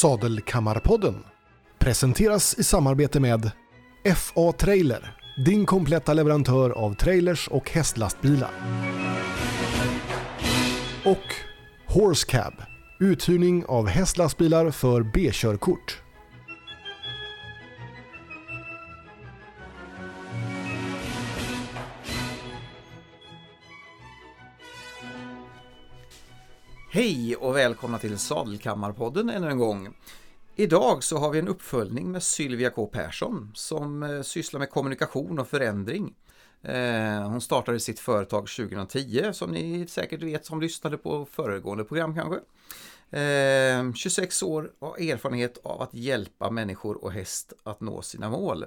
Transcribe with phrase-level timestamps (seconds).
[0.00, 1.24] Sadelkammarpodden
[1.78, 3.50] presenteras i samarbete med
[4.16, 8.50] FA Trailer, din kompletta leverantör av trailers och hästlastbilar.
[11.04, 11.34] Och
[11.86, 12.52] Horse Cab,
[13.00, 15.98] uthyrning av hästlastbilar för B-körkort.
[27.50, 29.94] Och välkomna till Sadelkammarpodden ännu en gång.
[30.56, 35.38] Idag så har vi en uppföljning med Sylvia K Persson som eh, sysslar med kommunikation
[35.38, 36.14] och förändring.
[36.62, 42.14] Eh, hon startade sitt företag 2010 som ni säkert vet som lyssnade på föregående program
[42.14, 42.38] kanske.
[43.18, 48.64] Eh, 26 år och erfarenhet av att hjälpa människor och häst att nå sina mål.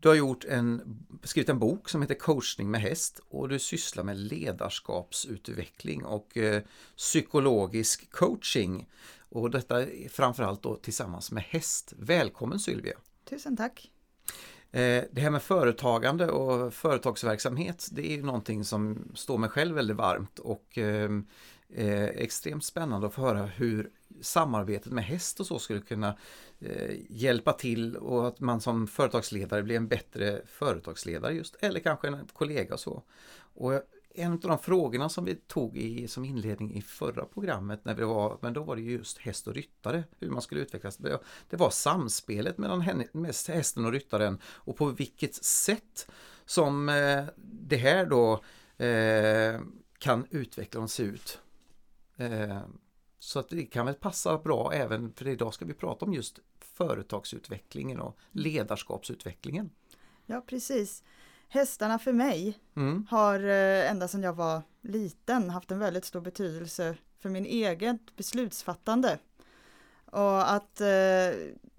[0.00, 4.04] Du har gjort en, skrivit en bok som heter Coachning med häst och du sysslar
[4.04, 6.38] med ledarskapsutveckling och
[6.96, 8.88] psykologisk coaching.
[9.28, 11.92] Och detta framförallt då tillsammans med häst.
[11.96, 12.94] Välkommen Sylvia!
[13.24, 13.90] Tusen tack!
[14.72, 19.96] Eh, det här med företagande och företagsverksamhet det är någonting som står mig själv väldigt
[19.96, 21.10] varmt och eh,
[22.14, 26.14] extremt spännande att få höra hur samarbetet med häst och så skulle kunna eh,
[26.64, 32.08] Eh, hjälpa till och att man som företagsledare blir en bättre företagsledare just eller kanske
[32.08, 33.02] en kollega och så.
[33.54, 33.72] Och
[34.14, 38.04] en av de frågorna som vi tog i, som inledning i förra programmet, när vi
[38.04, 40.96] var, men då var det just häst och ryttare, hur man skulle utvecklas.
[41.50, 42.80] Det var samspelet mellan
[43.48, 46.10] hästen och ryttaren och på vilket sätt
[46.44, 48.44] som eh, det här då
[48.84, 49.60] eh,
[49.98, 51.38] kan utveckla och se ut.
[52.16, 52.60] Eh,
[53.22, 56.38] så att det kan väl passa bra även, för idag ska vi prata om just
[56.60, 59.70] företagsutvecklingen och ledarskapsutvecklingen.
[60.26, 61.02] Ja, precis.
[61.48, 63.06] Hästarna för mig mm.
[63.10, 68.16] har eh, ända sedan jag var liten haft en väldigt stor betydelse för min eget
[68.16, 69.18] beslutsfattande.
[70.04, 70.86] Och att eh,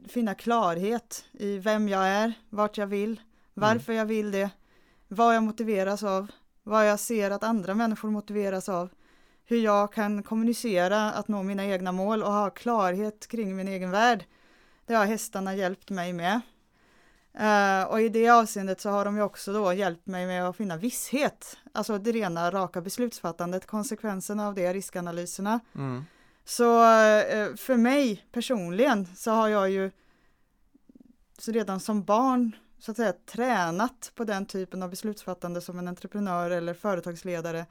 [0.07, 3.21] finna klarhet i vem jag är, vart jag vill,
[3.53, 3.97] varför mm.
[3.97, 4.49] jag vill det,
[5.07, 6.31] vad jag motiveras av,
[6.63, 8.89] vad jag ser att andra människor motiveras av,
[9.45, 13.91] hur jag kan kommunicera att nå mina egna mål och ha klarhet kring min egen
[13.91, 14.25] värld.
[14.85, 16.41] Det har hästarna hjälpt mig med.
[17.39, 20.55] Uh, och i det avseendet så har de ju också då hjälpt mig med att
[20.55, 25.59] finna visshet, alltså det rena raka beslutsfattandet, konsekvenserna av det, riskanalyserna.
[25.75, 26.05] Mm.
[26.45, 29.91] Så uh, för mig personligen så har jag ju
[31.37, 35.87] så redan som barn så att säga tränat på den typen av beslutsfattande som en
[35.87, 37.65] entreprenör eller företagsledare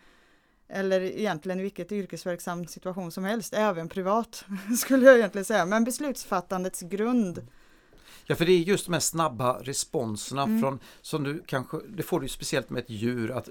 [0.72, 4.44] eller egentligen i vilket yrkesverksam situation som helst, även privat
[4.78, 7.46] skulle jag egentligen säga, men beslutsfattandets grund
[8.26, 10.60] Ja, för det är just de här snabba responserna mm.
[10.60, 13.48] från som du kanske, det får du speciellt med ett djur, att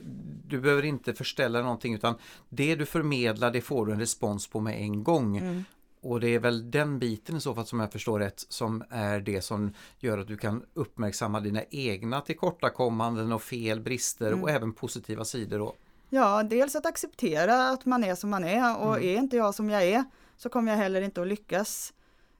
[0.48, 2.16] du behöver inte förställa någonting utan
[2.50, 5.38] det du förmedlar det får du en respons på med en gång.
[5.38, 5.64] Mm.
[6.02, 9.20] Och det är väl den biten i så fall som jag förstår rätt som är
[9.20, 14.44] det som gör att du kan uppmärksamma dina egna tillkortakommanden och fel, brister mm.
[14.44, 15.60] och även positiva sidor.
[15.60, 15.76] Då.
[16.14, 19.10] Ja, dels att acceptera att man är som man är och mm.
[19.10, 20.04] är inte jag som jag är
[20.38, 21.94] så kommer jag heller inte att lyckas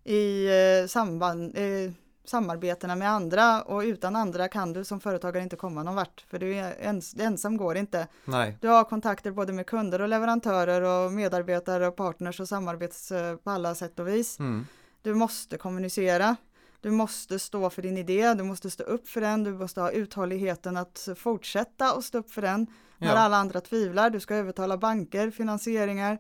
[0.04, 1.92] i eh, samband, eh,
[2.26, 6.40] samarbetena med andra och utan andra kan du som företagare inte komma någon vart för
[6.40, 8.08] du är ens, ensam går inte.
[8.26, 8.58] Nej.
[8.62, 13.36] Du har kontakter både med kunder och leverantörer och medarbetare och partners och samarbets eh,
[13.36, 14.40] på alla sätt och vis.
[14.40, 14.66] Mm.
[15.02, 16.36] Du måste kommunicera.
[16.82, 19.92] Du måste stå för din idé, du måste stå upp för den, du måste ha
[19.92, 22.68] uthålligheten att fortsätta och stå upp för den
[23.02, 23.20] när ja.
[23.20, 24.10] alla andra tvivlar.
[24.10, 26.18] Du ska övertala banker, finansieringar,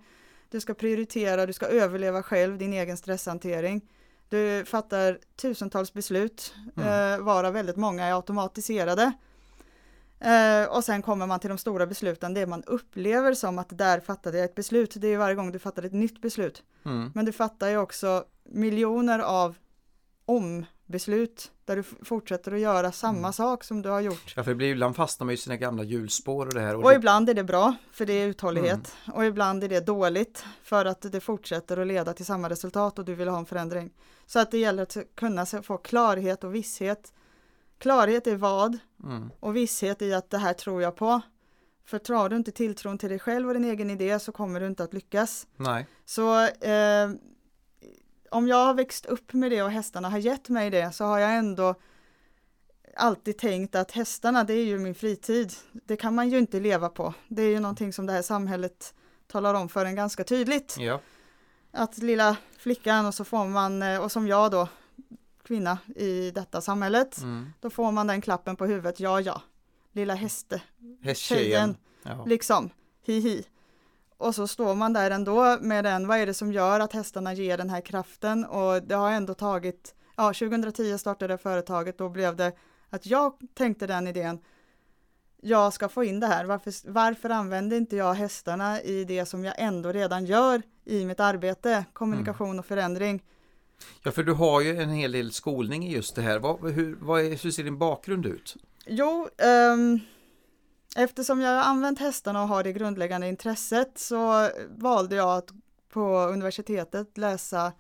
[0.49, 3.81] du ska prioritera, du ska överleva själv, din egen stresshantering.
[4.29, 7.13] Du fattar tusentals beslut, mm.
[7.13, 9.13] eh, varav väldigt många är automatiserade.
[10.19, 13.99] Eh, och sen kommer man till de stora besluten, det man upplever som att där
[13.99, 14.93] fattade jag ett beslut.
[14.95, 16.63] Det är varje gång du fattar ett nytt beslut.
[16.85, 17.11] Mm.
[17.15, 19.55] Men du fattar ju också miljoner av
[20.91, 23.33] ombeslut där du fortsätter att göra samma mm.
[23.33, 24.33] sak som du har gjort.
[24.35, 26.75] Ja, för ibland fastnar man i sina gamla hjulspår och det här.
[26.75, 28.95] Och, och ibland är det bra, för det är uthållighet.
[29.05, 29.17] Mm.
[29.17, 33.05] Och ibland är det dåligt, för att det fortsätter att leda till samma resultat och
[33.05, 33.91] du vill ha en förändring.
[34.25, 37.13] Så att det gäller att kunna få klarhet och visshet.
[37.77, 38.77] Klarhet i vad?
[39.03, 39.31] Mm.
[39.39, 41.21] Och visshet i att det här tror jag på.
[41.85, 44.67] För tar du inte tilltron till dig själv och din egen idé så kommer du
[44.67, 45.47] inte att lyckas.
[45.57, 45.87] Nej.
[46.05, 47.09] Så eh,
[48.31, 51.19] om jag har växt upp med det och hästarna har gett mig det så har
[51.19, 51.75] jag ändå
[52.95, 55.53] alltid tänkt att hästarna det är ju min fritid.
[55.71, 57.13] Det kan man ju inte leva på.
[57.27, 58.93] Det är ju någonting som det här samhället
[59.27, 60.75] talar om för en ganska tydligt.
[60.79, 60.99] Ja.
[61.71, 64.67] Att lilla flickan och så får man, eh, och som jag då,
[65.43, 67.53] kvinna i detta samhället, mm.
[67.59, 69.41] då får man den klappen på huvudet, ja ja,
[69.91, 70.61] lilla häste,
[71.01, 71.75] Hästtjejen,
[72.25, 72.69] liksom,
[73.05, 73.45] hihi.
[74.21, 77.33] Och så står man där ändå med den, vad är det som gör att hästarna
[77.33, 82.35] ger den här kraften och det har ändå tagit, ja 2010 startade företaget, då blev
[82.35, 82.53] det
[82.89, 84.39] att jag tänkte den idén,
[85.41, 89.45] jag ska få in det här, varför, varför använder inte jag hästarna i det som
[89.45, 92.59] jag ändå redan gör i mitt arbete, kommunikation mm.
[92.59, 93.23] och förändring.
[94.03, 96.39] Ja, för du har ju en hel del skolning i just det här.
[96.39, 98.55] Vad, hur, vad är, hur ser din bakgrund ut?
[98.85, 99.27] Jo,
[99.73, 99.99] um,
[100.95, 105.49] eftersom jag har använt hästarna och har det grundläggande intresset så valde jag att
[105.89, 107.73] på universitetet läsa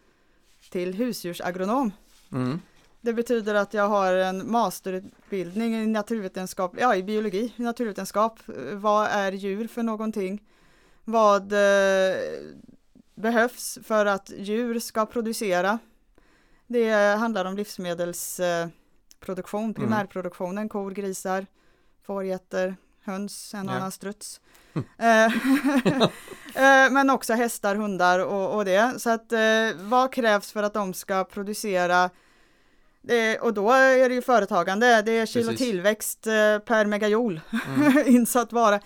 [0.69, 1.91] till husdjursagronom.
[2.31, 2.59] Mm.
[3.01, 8.39] Det betyder att jag har en masterutbildning i naturvetenskap, ja i biologi, naturvetenskap.
[8.73, 10.43] Vad är djur för någonting?
[11.03, 12.15] Vad eh,
[13.15, 15.79] behövs för att djur ska producera?
[16.67, 19.73] Det handlar om livsmedelsproduktion, mm.
[19.73, 21.45] primärproduktionen, kor, grisar,
[22.03, 23.77] fårgetter, höns, en och ja.
[23.77, 24.41] annan struts.
[24.97, 28.99] Eh, eh, men också hästar, hundar och, och det.
[28.99, 29.39] Så att eh,
[29.75, 32.09] vad krävs för att de ska producera
[33.01, 35.67] det, och då är det ju företagande, det är kilo Precis.
[35.67, 36.23] tillväxt
[36.65, 38.03] per megajoule mm.
[38.07, 38.79] insatt vara.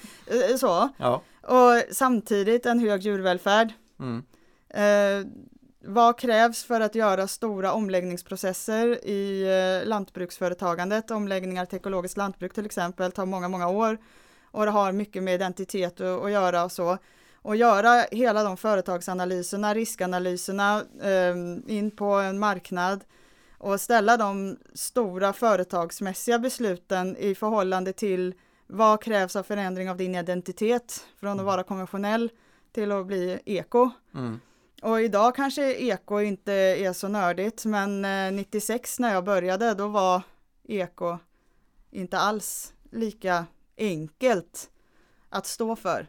[0.60, 0.90] Så.
[0.98, 1.22] Ja.
[1.42, 3.74] Och samtidigt en hög djurvälfärd.
[4.00, 4.24] Mm.
[5.88, 9.44] Vad krävs för att göra stora omläggningsprocesser i
[9.82, 11.12] eh, lantbruksföretagandet?
[11.12, 13.98] Omläggningar till ekologiskt lantbruk till exempel tar många, många år
[14.52, 16.98] och det har mycket med identitet att göra och så.
[17.42, 21.36] Och göra hela de företagsanalyserna, riskanalyserna eh,
[21.78, 23.04] in på en marknad
[23.58, 28.34] och ställa de stora företagsmässiga besluten i förhållande till
[28.68, 31.46] vad krävs av förändring av din identitet från att mm.
[31.46, 32.32] vara konventionell
[32.72, 33.90] till att bli eko.
[34.16, 34.40] Mm.
[34.82, 38.02] Och idag kanske eko inte är så nördigt, men
[38.36, 40.22] 96 eh, när jag började, då var
[40.68, 41.18] eko
[41.92, 43.46] inte alls lika
[43.78, 44.70] enkelt
[45.30, 46.08] att stå för.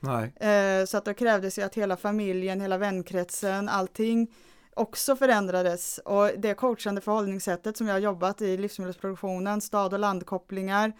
[0.00, 0.32] Nej.
[0.36, 4.34] Eh, så att då krävdes ju att hela familjen, hela vänkretsen, allting
[4.74, 10.92] också förändrades och det coachande förhållningssättet som jag har jobbat i livsmedelsproduktionen, stad och landkopplingar,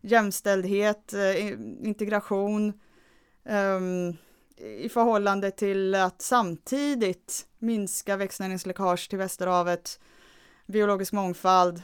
[0.00, 1.46] jämställdhet, eh,
[1.86, 2.72] integration,
[3.44, 4.16] um,
[4.62, 10.00] i förhållande till att samtidigt minska växtnäringsläckage till Västerhavet,
[10.66, 11.82] biologisk mångfald.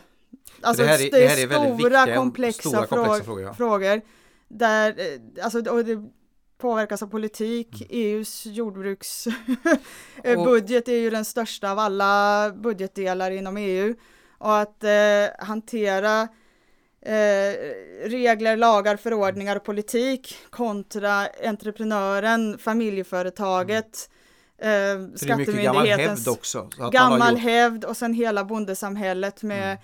[0.61, 3.55] Alltså det, här är, det är, det är stora, viktiga, komplexa, stora komplexa frågor, ja.
[3.55, 4.01] frågor,
[4.49, 6.11] där, eh, alltså, och det
[6.59, 7.89] påverkas av politik, mm.
[7.91, 13.95] EUs jordbruksbudget är ju den största av alla budgetdelar inom EU
[14.39, 14.91] och att eh,
[15.39, 16.29] hantera
[17.09, 17.55] Eh,
[18.09, 24.11] regler, lagar, förordningar och politik kontra entreprenören, familjeföretaget,
[24.59, 25.11] mm.
[25.11, 26.71] eh, skattemyndighetens gammal hävd också.
[26.93, 27.43] gammal gjort...
[27.43, 29.79] hävd och sen hela bondesamhället med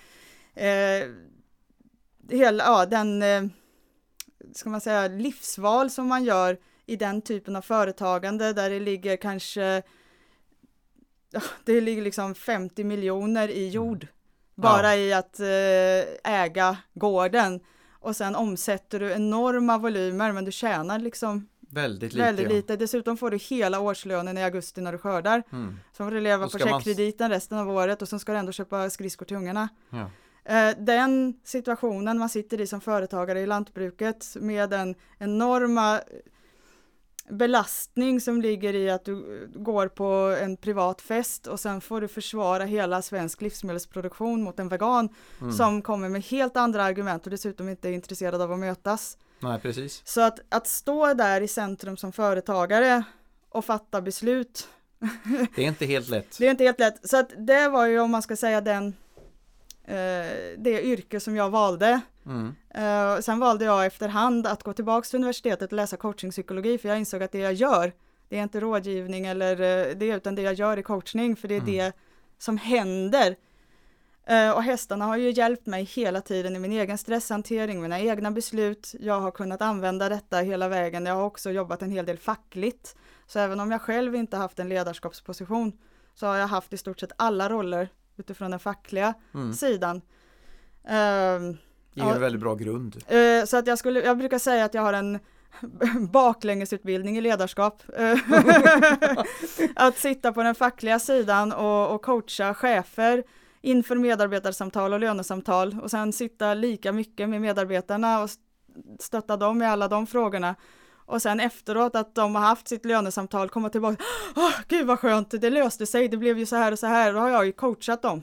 [0.54, 1.02] mm.
[1.02, 3.42] eh, hela, ja, den, eh,
[4.54, 9.16] ska man säga, livsval som man gör i den typen av företagande där det ligger
[9.16, 9.82] kanske,
[11.64, 14.06] det ligger liksom 50 miljoner i jord.
[14.54, 15.02] Bara ja.
[15.02, 17.60] i att eh, äga gården.
[18.00, 22.24] Och sen omsätter du enorma volymer men du tjänar liksom Väldigt lite.
[22.24, 22.72] Väldigt lite.
[22.72, 22.76] Ja.
[22.76, 25.42] Dessutom får du hela årslönen i augusti när du skördar.
[25.52, 25.76] Mm.
[25.92, 27.30] Så får du leva på checkkrediten man...
[27.30, 29.68] resten av året och sen ska du ändå köpa skridskor till ungarna.
[29.90, 30.10] Ja.
[30.44, 36.00] Eh, den situationen man sitter i som företagare i lantbruket med den enorma
[37.30, 42.08] belastning som ligger i att du går på en privat fest och sen får du
[42.08, 45.08] försvara hela svensk livsmedelsproduktion mot en vegan
[45.40, 45.52] mm.
[45.52, 49.18] som kommer med helt andra argument och dessutom inte är intresserad av att mötas.
[49.40, 50.02] Nej, precis.
[50.04, 53.04] Så att, att stå där i centrum som företagare
[53.48, 54.68] och fatta beslut.
[55.56, 56.36] det är inte helt lätt.
[56.38, 57.08] Det är inte helt lätt.
[57.08, 58.94] Så att det var ju om man ska säga den
[60.56, 62.00] det yrke som jag valde.
[62.26, 62.54] Mm.
[62.78, 66.98] Uh, sen valde jag efterhand att gå tillbaka till universitetet och läsa coachingpsykologi för jag
[66.98, 67.92] insåg att det jag gör,
[68.28, 71.54] det är inte rådgivning eller uh, det, utan det jag gör är coachning för det
[71.54, 71.74] är mm.
[71.74, 71.92] det
[72.38, 73.36] som händer.
[74.54, 78.94] Och hästarna har ju hjälpt mig hela tiden i min egen stresshantering, mina egna beslut.
[79.00, 81.06] Jag har kunnat använda detta hela vägen.
[81.06, 82.96] Jag har också jobbat en hel del fackligt.
[83.26, 85.72] Så även om jag själv inte haft en ledarskapsposition
[86.14, 89.52] så har jag haft i stort sett alla roller utifrån den fackliga mm.
[89.52, 89.96] sidan.
[90.88, 91.56] Uh,
[91.94, 92.96] Ger en väldigt bra grund.
[92.96, 95.18] Uh, så att jag skulle, jag brukar säga att jag har en
[96.12, 97.82] baklängesutbildning i ledarskap.
[99.76, 103.24] att sitta på den fackliga sidan och, och coacha chefer
[103.60, 108.30] inför medarbetarsamtal och lönesamtal och sen sitta lika mycket med medarbetarna och
[109.00, 110.54] stötta dem i alla de frågorna.
[111.06, 114.02] Och sen efteråt att de har haft sitt lönesamtal komma tillbaka.
[114.36, 117.12] Oh, Gud vad skönt, det löste sig, det blev ju så här och så här.
[117.12, 118.22] Då har jag ju coachat dem.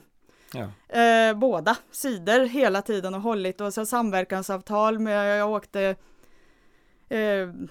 [0.52, 0.98] Ja.
[0.98, 5.96] Eh, båda sidor hela tiden och hållit och så samverkansavtal med, jag åkte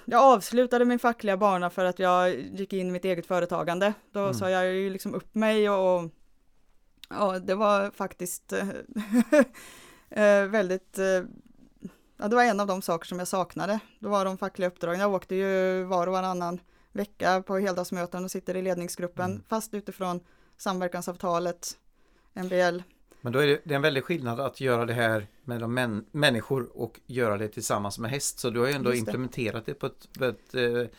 [0.05, 3.93] jag avslutade min fackliga bana för att jag gick in i mitt eget företagande.
[4.11, 4.33] Då mm.
[4.33, 6.09] sa jag ju liksom upp mig och,
[7.09, 8.53] ja, det var faktiskt
[10.49, 10.99] väldigt
[12.21, 13.79] Ja, det var en av de saker som jag saknade.
[13.99, 14.99] Det var de fackliga uppdragen.
[14.99, 16.59] Jag åkte ju var och varannan
[16.91, 19.43] vecka på heldagsmöten och sitter i ledningsgruppen mm.
[19.47, 20.19] fast utifrån
[20.57, 21.77] samverkansavtalet,
[22.33, 22.81] MBL.
[23.21, 25.73] Men då är det, det är en väldig skillnad att göra det här med de
[25.73, 28.39] män, människor och göra det tillsammans med häst.
[28.39, 28.97] Så du har ju ändå det.
[28.97, 30.97] implementerat det på ett väldigt, eh,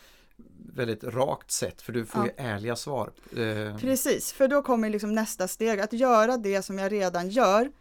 [0.75, 2.26] väldigt rakt sätt för du får ja.
[2.26, 3.12] ju ärliga svar.
[3.37, 3.79] Eh.
[3.79, 7.73] Precis, för då kommer liksom nästa steg att göra det som jag redan gör.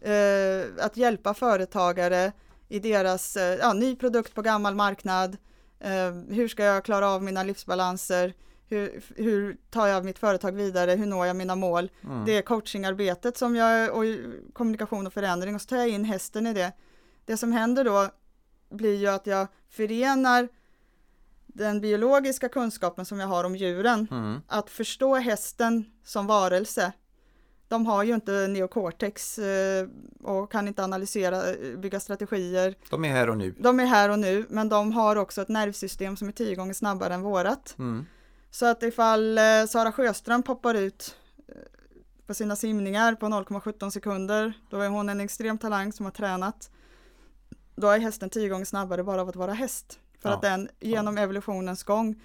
[0.00, 2.32] Eh, att hjälpa företagare
[2.74, 5.36] i deras eh, ja, ny produkt på gammal marknad.
[5.80, 8.34] Eh, hur ska jag klara av mina livsbalanser?
[8.68, 10.92] Hur, hur tar jag mitt företag vidare?
[10.92, 11.90] Hur når jag mina mål?
[12.04, 12.24] Mm.
[12.24, 14.04] Det är coachingarbetet som jag, och
[14.52, 16.72] kommunikation och förändring och så tar jag in hästen i det.
[17.24, 18.08] Det som händer då
[18.70, 20.48] blir ju att jag förenar
[21.46, 24.40] den biologiska kunskapen som jag har om djuren, mm.
[24.48, 26.92] att förstå hästen som varelse
[27.74, 29.88] de har ju inte neocortex eh,
[30.22, 32.74] och kan inte analysera, eh, bygga strategier.
[32.90, 33.54] De är här och nu.
[33.58, 36.74] De är här och nu, men de har också ett nervsystem som är tio gånger
[36.74, 37.74] snabbare än vårat.
[37.78, 38.06] Mm.
[38.50, 41.16] Så att ifall eh, Sara Sjöström poppar ut
[42.26, 46.70] på sina simningar på 0,17 sekunder, då är hon en extrem talang som har tränat.
[47.76, 49.98] Då är hästen tio gånger snabbare bara av att vara häst.
[50.18, 50.34] För ja.
[50.34, 52.22] att den genom evolutionens gång,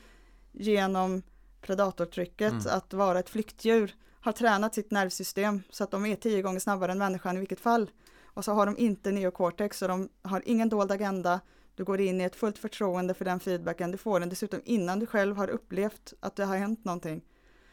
[0.51, 1.21] genom
[1.61, 2.77] predatortrycket, mm.
[2.77, 6.91] att vara ett flyktdjur, har tränat sitt nervsystem så att de är tio gånger snabbare
[6.91, 7.91] än människan i vilket fall.
[8.23, 11.39] Och så har de inte neocortex så de har ingen dold agenda.
[11.75, 13.91] Du går in i ett fullt förtroende för den feedbacken.
[13.91, 17.21] Du får den dessutom innan du själv har upplevt att det har hänt någonting.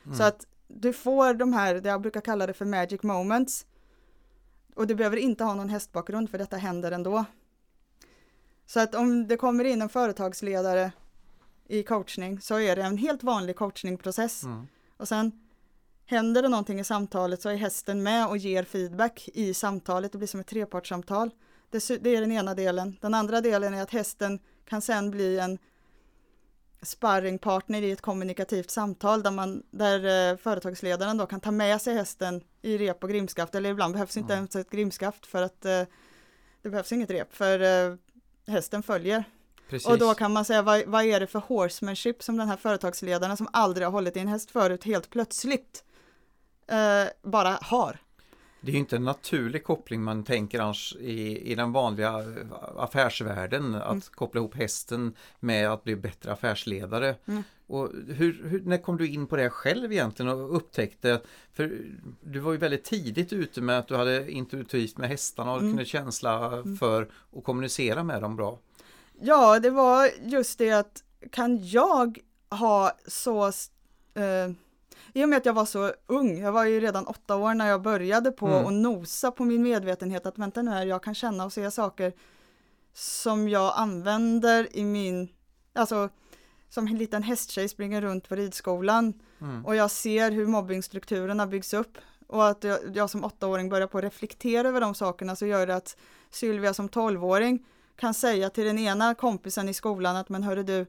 [0.04, 0.16] Mm.
[0.16, 3.66] Så att du får de här, det jag brukar kalla det för magic moments.
[4.74, 7.24] Och du behöver inte ha någon hästbakgrund för detta händer ändå.
[8.66, 10.92] Så att om det kommer in en företagsledare
[11.68, 14.44] i coachning så är det en helt vanlig coachningprocess.
[14.44, 14.66] Mm.
[14.96, 15.45] Och sen
[16.08, 20.12] Händer det någonting i samtalet så är hästen med och ger feedback i samtalet.
[20.12, 21.30] Det blir som ett trepartssamtal.
[21.70, 22.96] Det, är den ena delen.
[23.00, 25.58] Den andra delen är att hästen kan sen bli en
[26.82, 31.94] sparringpartner i ett kommunikativt samtal där, man, där eh, företagsledaren då kan ta med sig
[31.94, 34.38] hästen i rep och grimskaft eller ibland behövs inte mm.
[34.38, 35.82] ens ett grimskaft för att eh,
[36.62, 37.96] det behövs inget rep för eh,
[38.46, 39.24] hästen följer.
[39.68, 39.88] Precis.
[39.88, 43.36] Och då kan man säga vad, vad är det för horsemanship som den här företagsledaren
[43.36, 45.84] som aldrig har hållit i en häst förut helt plötsligt
[46.66, 47.98] eh, bara har.
[48.60, 52.24] Det är ju inte en naturlig koppling man tänker annars i, i den vanliga
[52.76, 54.00] affärsvärlden att mm.
[54.00, 57.14] koppla ihop hästen med att bli bättre affärsledare.
[57.26, 57.42] Mm.
[57.66, 61.20] Och hur, hur, när kom du in på det själv egentligen och upptäckte,
[61.52, 61.78] för
[62.20, 65.70] du var ju väldigt tidigt ute med att du hade intuitivt med hästarna och mm.
[65.70, 66.76] kunde känsla mm.
[66.76, 68.58] för att kommunicera med dem bra.
[69.20, 72.18] Ja, det var just det att kan jag
[72.50, 73.46] ha så
[74.14, 74.50] eh,
[75.12, 77.68] i och med att jag var så ung, jag var ju redan åtta år när
[77.68, 78.66] jag började på mm.
[78.66, 82.12] att nosa på min medvetenhet att vänta nu här, jag kan känna och se saker
[82.92, 85.28] som jag använder i min,
[85.72, 86.08] alltså
[86.68, 89.66] som en liten hästtjej springer runt på ridskolan mm.
[89.66, 93.98] och jag ser hur mobbingstrukturerna byggs upp och att jag, jag som åttaåring börjar på
[93.98, 95.96] att reflektera över de sakerna så gör det att
[96.30, 100.86] Sylvia som tolvåring kan säga till den ena kompisen i skolan att men hörru du,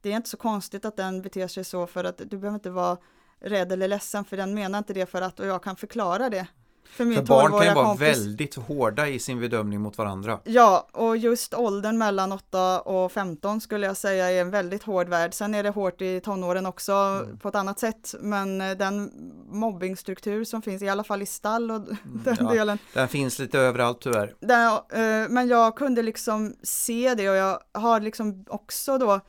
[0.00, 2.70] det är inte så konstigt att den beter sig så för att du behöver inte
[2.70, 2.96] vara
[3.40, 6.46] rädd eller ledsen för den menar inte det för att och jag kan förklara det.
[6.90, 8.08] För, min för barn kan ju vara kompis.
[8.08, 10.40] väldigt hårda i sin bedömning mot varandra.
[10.44, 15.08] Ja, och just åldern mellan 8 och 15 skulle jag säga är en väldigt hård
[15.08, 15.34] värld.
[15.34, 17.38] Sen är det hårt i tonåren också mm.
[17.38, 18.14] på ett annat sätt.
[18.20, 19.10] Men eh, den
[19.50, 22.78] mobbingstruktur som finns, i alla fall i stall och mm, den ja, delen.
[22.94, 24.34] Den finns lite överallt tyvärr.
[24.40, 29.20] Den, uh, men jag kunde liksom se det och jag har liksom också då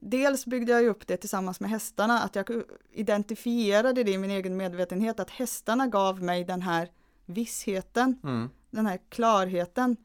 [0.00, 2.62] dels byggde jag upp det tillsammans med hästarna, att jag
[2.92, 6.88] identifierade det i min egen medvetenhet, att hästarna gav mig den här
[7.26, 8.50] vissheten, mm.
[8.70, 9.96] den här klarheten.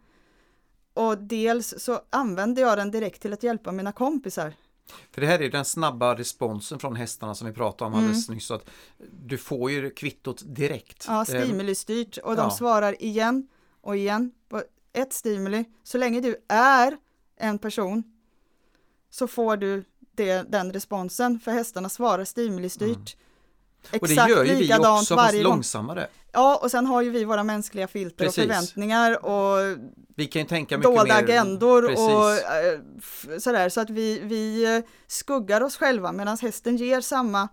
[0.94, 4.54] Och dels så använde jag den direkt till att hjälpa mina kompisar.
[5.12, 8.36] För det här är den snabba responsen från hästarna som vi pratade om alldeles mm.
[8.36, 8.46] nyss.
[8.46, 8.70] Så att
[9.12, 11.06] du får ju kvittot direkt.
[11.08, 12.52] Ja, stimulistyrt och de ja.
[12.52, 13.48] svarar igen
[13.82, 15.66] och igen på ett stimuli.
[15.84, 16.98] Så länge du är
[17.38, 18.13] en person
[19.14, 19.84] så får du
[20.16, 23.16] det, den responsen, för hästarna svarar stimulistyrt.
[23.92, 24.00] Mm.
[24.02, 26.08] Och det gör ju vi också, fast långsammare.
[26.32, 28.38] Ja, och sen har ju vi våra mänskliga filter Precis.
[28.38, 29.78] och förväntningar och
[30.16, 31.24] vi kan ju tänka mycket dolda mer...
[31.24, 32.00] agendor Precis.
[32.00, 37.42] och äh, sådär, så att vi, vi eh, skuggar oss själva medan hästen ger samma
[37.42, 37.48] eh,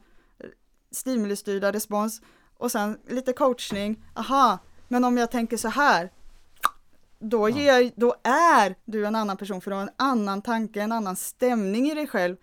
[0.92, 2.20] stimulistyrda respons
[2.58, 6.10] och sen lite coachning, aha, men om jag tänker så här,
[7.20, 10.92] då, ger, då är du en annan person för du har en annan tanke, en
[10.92, 12.36] annan stämning i dig själv.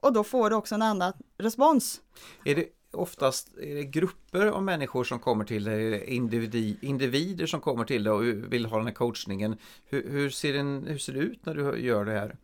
[0.00, 2.00] Och då får du också en annan respons.
[2.44, 7.60] Är det oftast är det grupper av människor som kommer till dig, individ, individer som
[7.60, 9.56] kommer till dig och vill ha den här coachningen.
[9.84, 12.36] Hur, hur, ser den, hur ser det ut när du gör det här?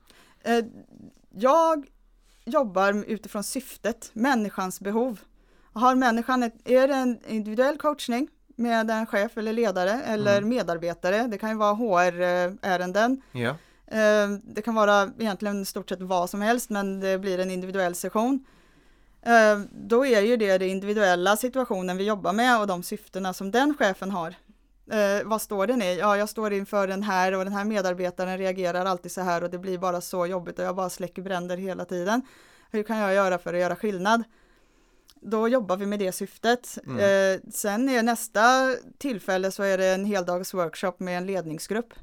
[0.43, 0.65] Eh,
[1.31, 1.87] jag
[2.45, 5.21] jobbar utifrån syftet, människans behov.
[5.73, 8.29] Har människan ett, är det en individuell coachning
[8.61, 10.49] med en chef eller ledare eller mm.
[10.49, 13.23] medarbetare, det kan ju vara HR-ärenden.
[13.87, 17.95] Eh, det kan vara egentligen stort sett vad som helst men det blir en individuell
[17.95, 18.45] session.
[19.23, 23.51] Eh, då är ju det den individuella situationen vi jobbar med och de syftena som
[23.51, 24.35] den chefen har.
[24.91, 25.99] Eh, vad står den i?
[25.99, 29.51] Ja, jag står inför den här och den här medarbetaren reagerar alltid så här och
[29.51, 32.23] det blir bara så jobbigt och jag bara släcker bränder hela tiden.
[32.71, 34.25] Hur kan jag göra för att göra skillnad?
[35.21, 36.79] Då jobbar vi med det syftet.
[36.87, 36.99] Mm.
[36.99, 41.95] Eh, sen är nästa tillfälle så är det en heldags workshop med en ledningsgrupp.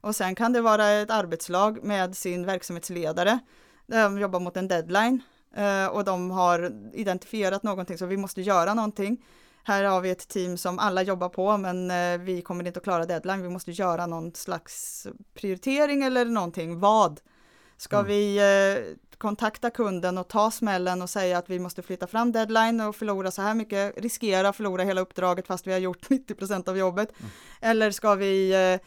[0.00, 3.38] Och sen kan det vara ett arbetslag med sin verksamhetsledare.
[3.86, 5.22] De jobbar mot en deadline
[5.56, 9.24] eh, och de har identifierat någonting så vi måste göra någonting.
[9.62, 12.84] Här har vi ett team som alla jobbar på men eh, vi kommer inte att
[12.84, 13.42] klara deadline.
[13.42, 16.78] Vi måste göra någon slags prioritering eller någonting.
[16.80, 17.20] Vad?
[17.76, 18.08] Ska mm.
[18.08, 22.80] vi eh, kontakta kunden och ta smällen och säga att vi måste flytta fram deadline
[22.80, 26.68] och förlora så här mycket, riskera att förlora hela uppdraget fast vi har gjort 90%
[26.68, 27.12] av jobbet.
[27.18, 27.30] Mm.
[27.60, 28.80] Eller ska vi eh,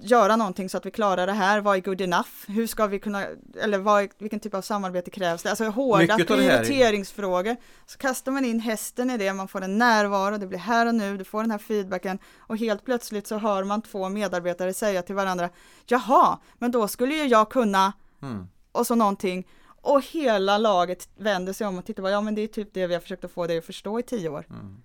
[0.00, 2.98] göra någonting så att vi klarar det här, vad är good enough, hur ska vi
[2.98, 3.26] kunna,
[3.60, 7.56] eller vad, vilken typ av samarbete krävs det, alltså hårda prioriteringsfrågor.
[7.86, 10.94] Så kastar man in hästen i det, man får en närvaro, det blir här och
[10.94, 15.02] nu, du får den här feedbacken och helt plötsligt så hör man två medarbetare säga
[15.02, 15.50] till varandra,
[15.86, 18.48] jaha, men då skulle ju jag kunna, mm.
[18.76, 19.46] Och så någonting,
[19.86, 22.86] och hela laget vänder sig om och tittar på, ja men det är typ det
[22.86, 24.46] vi har försökt att få dig att förstå i tio år.
[24.50, 24.82] Mm.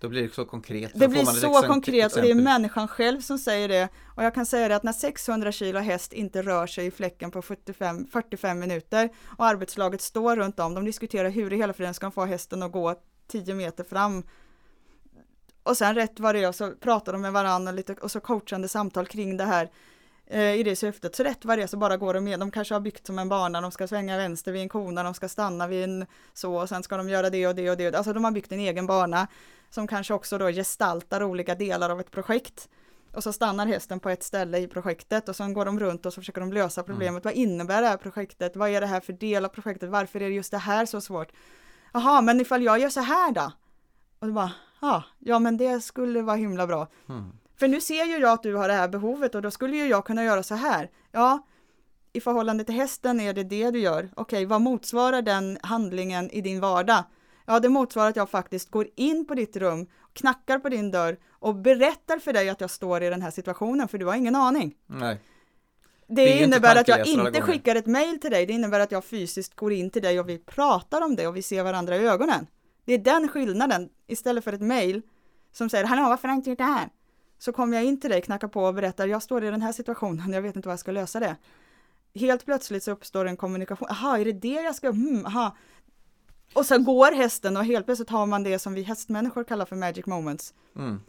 [0.00, 0.92] Då blir det så konkret.
[0.94, 3.88] Det blir så konkret och det är människan själv som säger det.
[4.16, 7.30] Och jag kan säga det att när 600 kilo häst inte rör sig i fläcken
[7.30, 11.94] på 75, 45 minuter och arbetslaget står runt om, de diskuterar hur i hela friden
[11.94, 12.94] ska de få hästen att gå
[13.26, 14.22] 10 meter fram.
[15.62, 18.68] Och sen rätt vad det är så pratar de med varandra lite och så coachande
[18.68, 19.70] samtal kring det här
[20.32, 21.16] i det syftet.
[21.16, 22.40] Så rätt vad det är så bara går de med.
[22.40, 25.14] De kanske har byggt som en bana, de ska svänga vänster vid en kona, de
[25.14, 27.94] ska stanna vid en så och sen ska de göra det och det och det.
[27.94, 29.26] Alltså de har byggt en egen bana
[29.70, 32.68] som kanske också då gestaltar olika delar av ett projekt.
[33.14, 36.12] Och så stannar hästen på ett ställe i projektet och sen går de runt och
[36.12, 37.10] så försöker de lösa problemet.
[37.10, 37.22] Mm.
[37.22, 38.56] Vad innebär det här projektet?
[38.56, 39.90] Vad är det här för del av projektet?
[39.90, 41.32] Varför är just det här så svårt?
[41.92, 43.52] Jaha, men ifall jag gör så här då?
[44.18, 46.86] Och då bara, ja, ja men det skulle vara himla bra.
[47.08, 47.32] Mm.
[47.60, 49.86] För nu ser ju jag att du har det här behovet och då skulle ju
[49.86, 50.90] jag kunna göra så här.
[51.12, 51.46] Ja,
[52.12, 54.10] i förhållande till hästen är det det du gör.
[54.16, 57.04] Okej, okay, vad motsvarar den handlingen i din vardag?
[57.46, 61.16] Ja, det motsvarar att jag faktiskt går in på ditt rum, knackar på din dörr
[61.30, 64.36] och berättar för dig att jag står i den här situationen, för du har ingen
[64.36, 64.74] aning.
[64.86, 65.20] Nej.
[66.06, 69.04] Det, det innebär att jag inte skickar ett mail till dig, det innebär att jag
[69.04, 72.06] fysiskt går in till dig och vi pratar om det och vi ser varandra i
[72.06, 72.46] ögonen.
[72.84, 75.02] Det är den skillnaden, istället för ett mail
[75.52, 76.88] som säger ”Hallå, varför har jag inte gjort det här?”
[77.40, 79.72] Så kommer jag in till dig, knackar på och berättar ”Jag står i den här
[79.72, 81.36] situationen, jag vet inte vad jag ska lösa det”
[82.14, 83.88] helt plötsligt så uppstår en kommunikation.
[83.90, 85.56] Jaha, är det det jag ska, hmm, aha.
[86.54, 89.76] Och så går hästen och helt plötsligt har man det som vi hästmänniskor kallar för
[89.76, 90.54] magic moments.
[90.76, 91.00] Mm.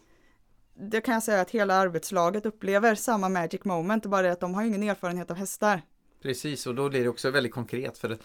[0.73, 4.53] Det kan jag säga att hela arbetslaget upplever samma magic moment, bara det att de
[4.53, 5.81] har ingen erfarenhet av hästar.
[6.21, 8.17] Precis, och då blir det också väldigt konkret för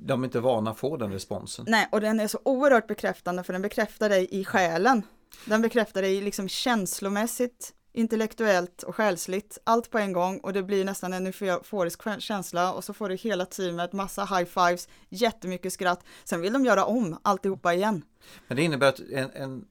[0.00, 1.64] de är inte vana att få den responsen.
[1.68, 5.02] Nej, och den är så oerhört bekräftande för den bekräftar dig i själen.
[5.44, 10.84] Den bekräftar dig liksom känslomässigt, intellektuellt och själsligt, allt på en gång och det blir
[10.84, 16.40] nästan en euforisk känsla och så får du hela teamet massa high-fives, jättemycket skratt, sen
[16.40, 18.04] vill de göra om alltihopa igen.
[18.48, 19.64] Men det innebär att en, en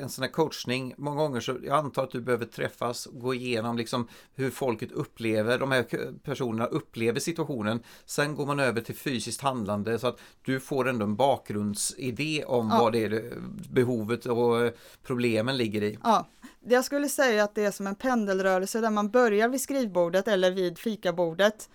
[0.00, 3.34] en sån här coachning, många gånger så jag antar att du behöver träffas och gå
[3.34, 7.82] igenom liksom hur folket upplever, de här personerna upplever situationen.
[8.04, 12.68] Sen går man över till fysiskt handlande så att du får ändå en bakgrundsidé om
[12.72, 12.78] ja.
[12.78, 13.32] vad det är
[13.70, 15.98] behovet och problemen ligger i.
[16.02, 16.28] Ja,
[16.64, 20.50] jag skulle säga att det är som en pendelrörelse där man börjar vid skrivbordet eller
[20.50, 21.68] vid fikabordet.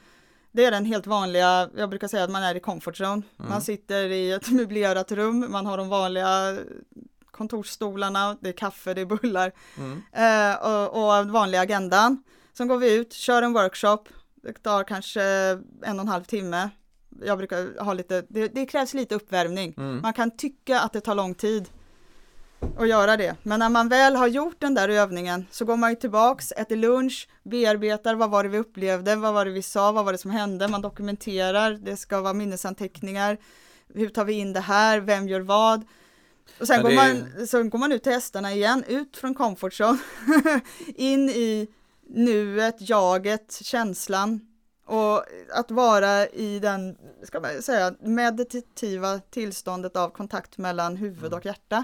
[0.52, 3.22] Det är den helt vanliga, jag brukar säga att man är i comfort zone.
[3.40, 3.50] Mm.
[3.50, 6.58] Man sitter i ett möblerat rum, man har de vanliga
[7.36, 10.02] kontorsstolarna, det är kaffe, det är bullar mm.
[10.12, 12.24] eh, och, och vanliga agendan.
[12.58, 14.04] Sen går vi ut, kör en workshop,
[14.36, 15.22] det tar kanske
[15.84, 16.70] en och en halv timme.
[17.22, 19.74] Jag brukar ha lite, det, det krävs lite uppvärmning.
[19.78, 20.02] Mm.
[20.02, 21.70] Man kan tycka att det tar lång tid
[22.78, 23.36] att göra det.
[23.44, 26.76] Men när man väl har gjort den där övningen så går man ju tillbaks, äter
[26.76, 30.18] lunch, bearbetar vad var det vi upplevde, vad var det vi sa, vad var det
[30.18, 33.38] som hände, man dokumenterar, det ska vara minnesanteckningar,
[33.94, 35.86] hur tar vi in det här, vem gör vad.
[36.60, 40.00] Och sen, går man, så går man ut till hästarna igen, ut från comfort zone,
[40.96, 41.68] in i
[42.10, 44.40] nuet, jaget, känslan.
[44.86, 51.46] Och att vara i den, ska man säga, meditativa tillståndet av kontakt mellan huvud och
[51.46, 51.84] hjärta.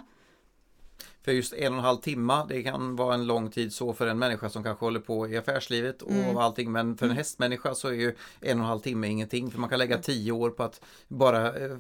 [1.24, 4.08] För just en och en halv timme, det kan vara en lång tid så för
[4.08, 6.38] en människa som kanske håller på i affärslivet och mm.
[6.38, 6.72] allting.
[6.72, 7.18] Men för en mm.
[7.18, 9.52] hästmänniska så är ju en och en halv timme ingenting.
[9.52, 10.04] För man kan lägga mm.
[10.04, 11.78] tio år på att bara eh,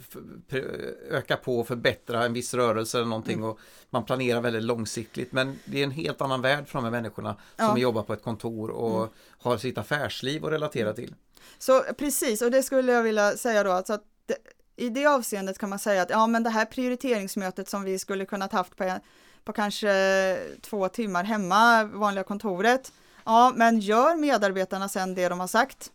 [1.09, 3.37] öka på och förbättra en viss rörelse eller någonting.
[3.37, 3.49] Mm.
[3.49, 5.31] Och man planerar väldigt långsiktigt.
[5.31, 7.77] Men det är en helt annan värld för de här människorna som ja.
[7.77, 9.09] jobbar på ett kontor och mm.
[9.37, 11.15] har sitt affärsliv att relatera till.
[11.57, 13.71] Så precis, och det skulle jag vilja säga då.
[13.71, 14.37] Alltså att det,
[14.75, 18.25] i det avseendet kan man säga att ja, men det här prioriteringsmötet som vi skulle
[18.25, 18.99] kunnat haft på
[19.43, 22.91] på kanske två timmar hemma, vanliga kontoret.
[23.25, 25.91] Ja, men gör medarbetarna sen det de har sagt?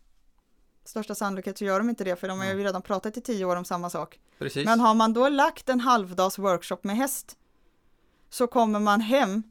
[0.84, 3.44] Största sannolikhet så gör de inte det, för de har ju redan pratat i tio
[3.44, 4.18] år om samma sak.
[4.38, 4.64] Precis.
[4.64, 7.36] Men har man då lagt en halvdags workshop med häst,
[8.30, 9.42] så kommer man hem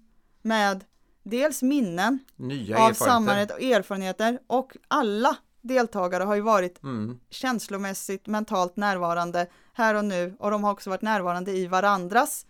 [0.41, 0.84] med
[1.23, 7.19] dels minnen Nya av samhället och erfarenheter och alla deltagare har ju varit mm.
[7.29, 12.45] känslomässigt, mentalt närvarande här och nu och de har också varit närvarande i varandras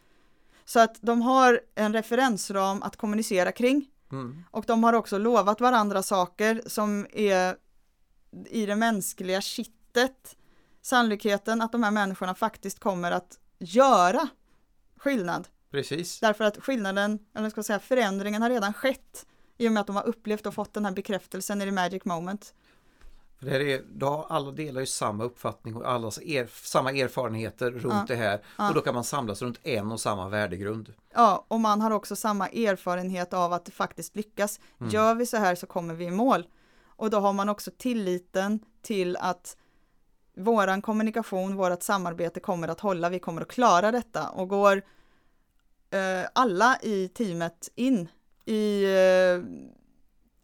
[0.66, 3.88] så att de har en referensram att kommunicera kring.
[4.12, 4.44] Mm.
[4.52, 7.56] Och de har också lovat varandra saker som är
[8.50, 10.36] i det mänskliga kittet.
[10.82, 14.28] Sannolikheten att de här människorna faktiskt kommer att göra
[14.98, 15.48] skillnad.
[15.72, 16.20] Precis.
[16.20, 19.26] Därför att skillnaden, eller ska säga förändringen har redan skett
[19.58, 22.06] i och med att de har upplevt och fått den här bekräftelsen i the magic
[22.06, 22.54] moment.
[23.46, 27.94] För det är, då alla delar ju samma uppfattning och alla er, samma erfarenheter runt
[27.94, 28.06] ja.
[28.08, 28.42] det här.
[28.58, 28.70] Ja.
[28.70, 30.94] Och då kan man samlas runt en och samma värdegrund.
[31.14, 34.60] Ja, och man har också samma erfarenhet av att det faktiskt lyckas.
[34.80, 34.92] Mm.
[34.92, 36.48] Gör vi så här så kommer vi i mål.
[36.86, 39.58] Och då har man också tilliten till att
[40.38, 44.82] våran kommunikation, vårat samarbete kommer att hålla, vi kommer att klara detta och går
[45.90, 48.08] eh, alla i teamet in
[48.46, 49.44] i eh,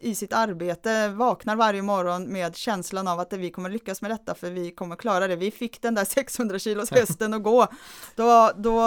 [0.01, 4.35] i sitt arbete vaknar varje morgon med känslan av att vi kommer lyckas med detta
[4.35, 5.35] för vi kommer klara det.
[5.35, 7.67] Vi fick den där 600 kilos hästen att gå.
[8.15, 8.81] Då, då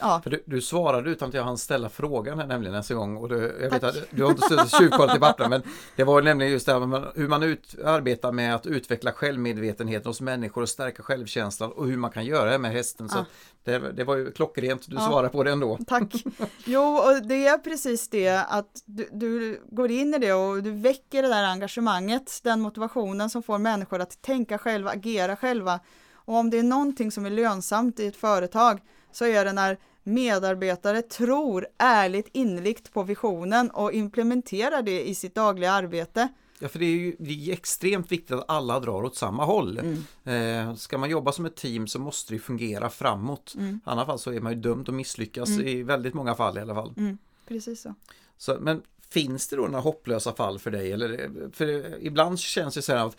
[0.00, 0.20] Ja.
[0.22, 3.28] För du, du, svarade utan att jag hann ställa frågan här nämligen nästa gång och
[3.28, 5.62] du, jag vet att du har inte tjuvkollat i pappren men
[5.96, 10.20] det var nämligen just det här hur man ut, arbetar med att utveckla självmedvetenheten hos
[10.20, 13.08] människor och stärka självkänslan och hur man kan göra det med hästen.
[13.08, 13.24] Så
[13.64, 15.08] det, det, var ju klockrent, du ja.
[15.08, 15.78] svarade på det ändå.
[15.86, 16.24] Tack!
[16.64, 20.70] Jo, och det är precis det att du, du går in i det och du
[20.70, 25.80] väcker det där engagemanget, den motivationen som får människor att tänka själva, agera själva.
[26.14, 28.80] Och om det är någonting som är lönsamt i ett företag
[29.12, 35.34] så är det när medarbetare tror ärligt inrikt på visionen och implementerar det i sitt
[35.34, 36.28] dagliga arbete.
[36.58, 39.78] Ja, för det är ju det är extremt viktigt att alla drar åt samma håll.
[40.24, 40.68] Mm.
[40.68, 43.54] Eh, ska man jobba som ett team så måste det fungera framåt.
[43.58, 43.80] Mm.
[43.86, 45.66] I annat fall så är man ju dömd att misslyckas mm.
[45.66, 46.92] i väldigt många fall i alla fall.
[46.96, 47.18] Mm.
[47.48, 47.94] Precis så.
[48.38, 48.56] så.
[48.60, 50.92] Men finns det då några hopplösa fall för dig?
[50.92, 53.16] Eller, för ibland känns det så här att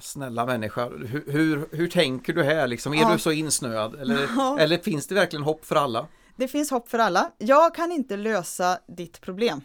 [0.00, 2.92] snälla människa, hur, hur, hur tänker du här liksom?
[2.92, 3.12] Är ja.
[3.12, 3.94] du så insnöad?
[3.94, 4.58] Eller, ja.
[4.58, 6.06] eller finns det verkligen hopp för alla?
[6.36, 7.32] Det finns hopp för alla.
[7.38, 9.62] Jag kan inte lösa ditt problem.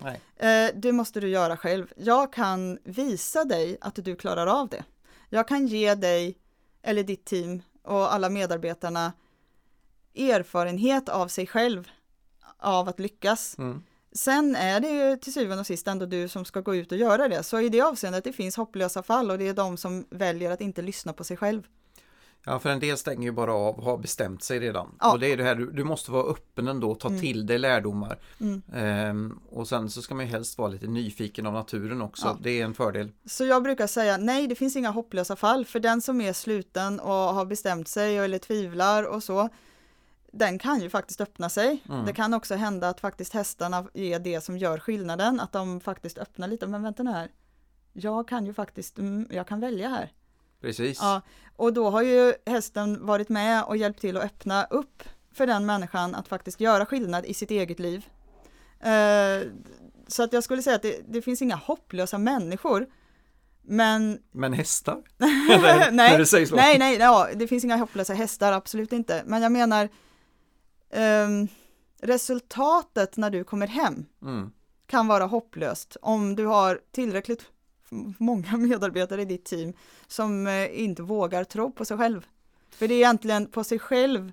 [0.00, 0.20] Nej.
[0.36, 1.92] Eh, det måste du göra själv.
[1.96, 4.84] Jag kan visa dig att du klarar av det.
[5.30, 6.38] Jag kan ge dig,
[6.82, 9.12] eller ditt team och alla medarbetarna
[10.14, 11.88] erfarenhet av sig själv
[12.58, 13.58] av att lyckas.
[13.58, 13.82] Mm.
[14.12, 16.98] Sen är det ju till syvende och sist ändå du som ska gå ut och
[16.98, 17.42] göra det.
[17.42, 20.60] Så i det avseendet det finns hopplösa fall och det är de som väljer att
[20.60, 21.66] inte lyssna på sig själv.
[22.48, 24.94] Ja, för en del stänger ju bara av, har bestämt sig redan.
[25.00, 25.12] Ja.
[25.12, 27.20] Och det är det här, du, du måste vara öppen ändå, ta mm.
[27.20, 28.18] till dig lärdomar.
[28.40, 28.62] Mm.
[28.74, 32.38] Ehm, och sen så ska man ju helst vara lite nyfiken av naturen också, ja.
[32.40, 33.12] det är en fördel.
[33.24, 37.00] Så jag brukar säga, nej det finns inga hopplösa fall, för den som är sluten
[37.00, 39.48] och har bestämt sig eller tvivlar och så,
[40.32, 41.82] den kan ju faktiskt öppna sig.
[41.88, 42.06] Mm.
[42.06, 46.18] Det kan också hända att faktiskt hästarna är det som gör skillnaden, att de faktiskt
[46.18, 47.30] öppnar lite, men vänta nu här,
[47.92, 50.12] jag kan ju faktiskt, mm, jag kan välja här.
[50.66, 50.98] Precis.
[51.00, 51.20] Ja,
[51.56, 55.02] och då har ju hästen varit med och hjälpt till att öppna upp
[55.32, 58.06] för den människan att faktiskt göra skillnad i sitt eget liv.
[58.86, 59.52] Uh,
[60.06, 62.86] så att jag skulle säga att det, det, finns inga hopplösa människor.
[63.62, 64.18] Men...
[64.32, 65.02] Men hästar?
[65.92, 69.22] nej, nej, nej, ja, det finns inga hopplösa hästar, absolut inte.
[69.26, 69.88] Men jag menar,
[71.24, 71.48] um,
[72.02, 74.50] resultatet när du kommer hem mm.
[74.86, 77.42] kan vara hopplöst om du har tillräckligt
[78.18, 79.72] många medarbetare i ditt team
[80.06, 82.26] som eh, inte vågar tro på sig själv.
[82.70, 84.32] För det är egentligen på sig själv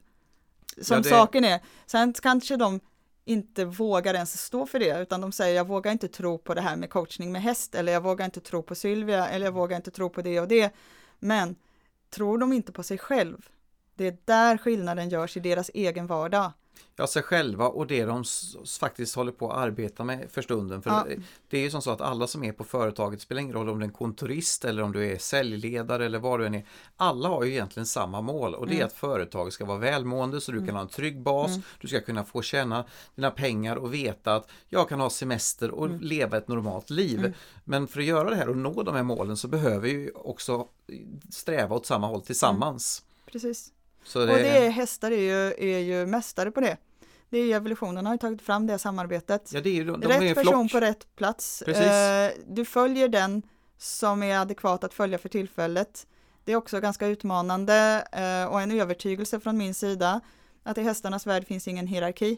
[0.82, 1.10] som ja, det...
[1.10, 1.60] saken är.
[1.86, 2.80] Sen kanske de
[3.26, 6.62] inte vågar ens stå för det, utan de säger jag vågar inte tro på det
[6.62, 9.78] här med coachning med häst, eller jag vågar inte tro på Sylvia, eller jag vågar
[9.78, 10.74] inte tro på det och det.
[11.20, 11.56] Men
[12.10, 13.50] tror de inte på sig själv,
[13.96, 16.52] det är där skillnaden görs i deras egen vardag.
[16.96, 18.24] Ja, sig själva och det de
[18.80, 20.82] faktiskt håller på att arbeta med för stunden.
[20.82, 21.06] För ja.
[21.48, 23.80] Det är ju som så att alla som är på företaget, spelar ingen roll om
[23.80, 26.66] du är en kontorist eller om du är säljledare eller vad du än är.
[26.98, 28.88] Alla har ju egentligen samma mål och det är mm.
[28.88, 30.68] att företaget ska vara välmående så du mm.
[30.68, 31.50] kan ha en trygg bas.
[31.50, 31.62] Mm.
[31.82, 35.86] Du ska kunna få tjäna dina pengar och veta att jag kan ha semester och
[35.86, 36.00] mm.
[36.02, 37.20] leva ett normalt liv.
[37.20, 37.34] Mm.
[37.64, 40.68] Men för att göra det här och nå de här målen så behöver vi också
[41.30, 43.04] sträva åt samma håll tillsammans.
[43.26, 43.72] Precis.
[44.04, 44.32] Så det...
[44.32, 46.78] Och det är, hästar är ju, är ju mästare på det.
[47.30, 49.50] Det är evolutionen har tagit fram det samarbetet.
[49.54, 51.62] Ja, det är ju, de, rätt är person på rätt plats.
[51.62, 53.42] Eh, du följer den
[53.78, 56.08] som är adekvat att följa för tillfället.
[56.44, 60.22] Det är också ganska utmanande eh, och en övertygelse från min sida
[60.64, 62.38] att i hästarnas värld finns ingen hierarki.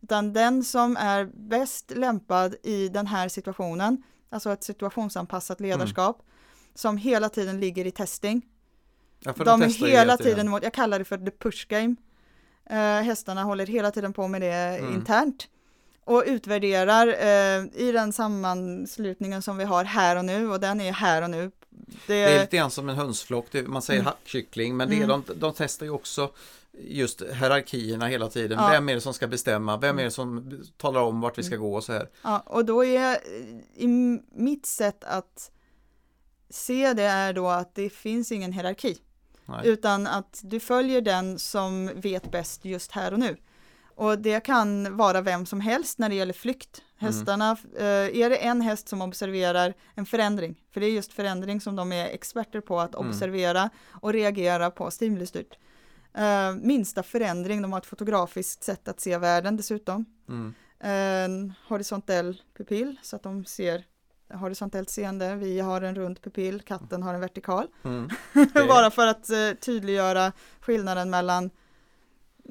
[0.00, 5.70] Utan den som är bäst lämpad i den här situationen, alltså ett situationsanpassat mm.
[5.70, 6.32] ledarskap, mm.
[6.74, 8.42] som hela tiden ligger i testing,
[9.24, 11.96] Ja, de, de är hela tiden mot, jag kallar det för the push game.
[12.70, 14.94] Uh, hästarna håller hela tiden på med det mm.
[14.94, 15.48] internt
[16.04, 20.92] och utvärderar uh, i den sammanslutningen som vi har här och nu och den är
[20.92, 21.50] här och nu.
[22.06, 24.06] Det, det är lite grann som en hönsflock, man säger mm.
[24.06, 25.22] hackkyckling men det är, mm.
[25.26, 26.30] de, de testar ju också
[26.78, 28.58] just hierarkierna hela tiden.
[28.58, 28.68] Ja.
[28.70, 29.76] Vem är det som ska bestämma?
[29.76, 31.68] Vem är det som talar om vart vi ska mm.
[31.68, 32.08] gå och så här?
[32.22, 33.18] Ja, och då är
[33.74, 33.86] i
[34.32, 35.50] mitt sätt att
[36.50, 38.98] se det är då att det finns ingen hierarki.
[39.46, 39.60] Nej.
[39.64, 43.36] utan att du följer den som vet bäst just här och nu.
[43.94, 46.82] Och det kan vara vem som helst när det gäller flykt.
[46.98, 47.12] Mm.
[47.12, 48.22] Hästarna, mm.
[48.22, 51.92] är det en häst som observerar en förändring, för det är just förändring som de
[51.92, 53.08] är experter på att mm.
[53.08, 55.58] observera och reagera på stimulistyrt.
[56.18, 60.04] Uh, minsta förändring, de har ett fotografiskt sätt att se världen dessutom.
[60.28, 60.54] Mm.
[60.84, 63.84] Uh, horisontell pupill så att de ser
[64.32, 67.66] horisontellt seende, vi har en rund pupill, katten har en vertikal.
[67.84, 68.08] Mm.
[68.68, 71.50] Bara för att eh, tydliggöra skillnaden mellan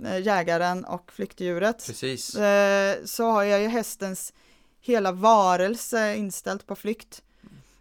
[0.05, 1.83] eh, jägaren och flyktdjuret.
[1.87, 2.35] Precis.
[2.35, 4.33] Eh, så har jag ju hästens
[4.81, 7.23] hela varelse inställt på flykt.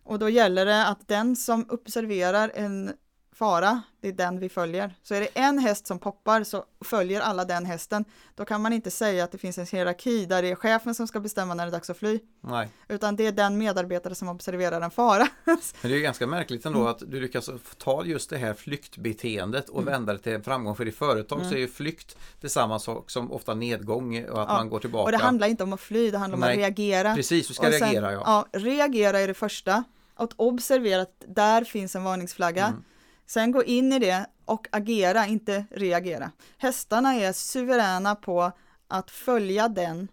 [0.02, 2.92] Och då gäller det att den som observerar en
[3.40, 4.94] fara, det är den vi följer.
[5.02, 8.04] Så är det en häst som poppar så följer alla den hästen.
[8.34, 11.06] Då kan man inte säga att det finns en hierarki där det är chefen som
[11.08, 12.18] ska bestämma när det är dags att fly.
[12.40, 12.68] Nej.
[12.88, 15.28] Utan det är den medarbetare som observerar en fara.
[15.44, 16.90] Men det är ganska märkligt ändå mm.
[16.90, 19.92] att du lyckas ta just det här flyktbeteendet och mm.
[19.92, 20.76] vända det till en framgång.
[20.76, 21.50] För i företag mm.
[21.50, 24.54] så är ju flykt det samma sak som ofta nedgång och att ja.
[24.54, 25.04] man går tillbaka.
[25.04, 26.52] Och det handlar inte om att fly, det handlar om Nej.
[26.52, 27.14] att reagera.
[27.14, 28.22] Precis, du ska sen, reagera ja.
[28.24, 28.60] ja.
[28.60, 29.84] Reagera är det första.
[30.14, 32.66] Att observera att där finns en varningsflagga.
[32.66, 32.82] Mm.
[33.30, 36.32] Sen gå in i det och agera, inte reagera.
[36.58, 38.52] Hästarna är suveräna på
[38.88, 40.08] att följa den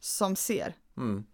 [0.00, 0.74] som ser.
[0.96, 1.24] Mm.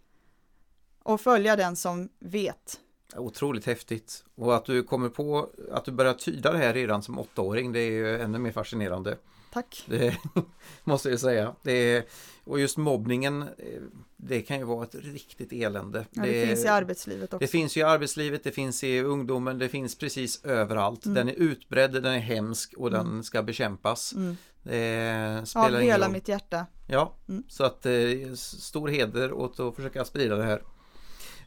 [1.03, 2.79] Och följa den som vet.
[3.15, 4.23] Otroligt häftigt.
[4.35, 7.79] Och att du kommer på att du börjar tyda det här redan som åttaåring, det
[7.79, 9.17] är ju ännu mer fascinerande.
[9.57, 9.83] Tack.
[9.87, 10.17] Det
[10.83, 11.55] måste jag säga.
[11.63, 12.03] Är,
[12.43, 13.81] och just mobbningen, eh,
[14.17, 16.05] det kan ju vara ett riktigt elände.
[16.11, 17.37] Ja, det, det, finns i arbetslivet också.
[17.37, 21.05] Det finns i arbetslivet, det finns i ungdomen, det finns precis överallt.
[21.05, 21.15] Mm.
[21.15, 23.05] Den är utbredd, den är hemsk och mm.
[23.05, 24.13] den ska bekämpas.
[24.13, 24.37] Mm.
[24.63, 26.65] Det spelar Av hela mitt hjärta.
[26.87, 27.43] Ja, mm.
[27.47, 30.61] så att eh, stor heder åt att försöka sprida det här.